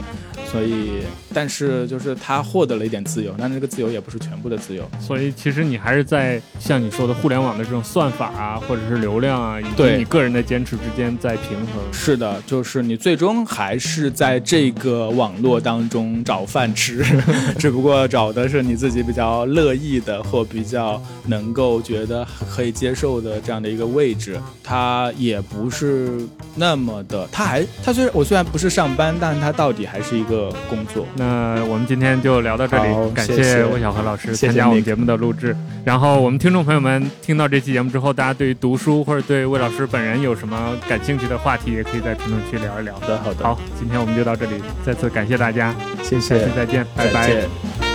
[0.54, 1.02] 所以，
[1.34, 4.88] 但是就是他获得了一点自由，但这个自由也不是全部的自由。
[5.00, 11.92] 所以，其实你还是在像你说的互联网的这种算法啊，或者是流量啊，以及你个人的坚持之间在平衡。
[11.92, 17.04] 是的，就是你最终还是在这个网络当中找饭吃，
[17.58, 24.40] 只不过找的是你自己比较乐意的或比较能够觉得可以接受的这样的一个位置。
[24.62, 26.12] 它也不是
[26.54, 30.43] 那么的，它还它虽然我虽然不是上班，但是它到底还是一个。
[30.68, 35.56] 工作，那我们今天就聊到这里，感谢魏小河老师参加我们节目的录制。
[35.84, 42.94] 然后我们听众朋友们听到这期节目之后，大家对于读书或者对魏老师本人有什么感兴趣的话题，也可以在评论区聊一聊。
[42.94, 43.44] 好的，好的。
[43.44, 47.93] 好，今天我们就到这里，再次感谢大家，谢谢，再见，拜拜。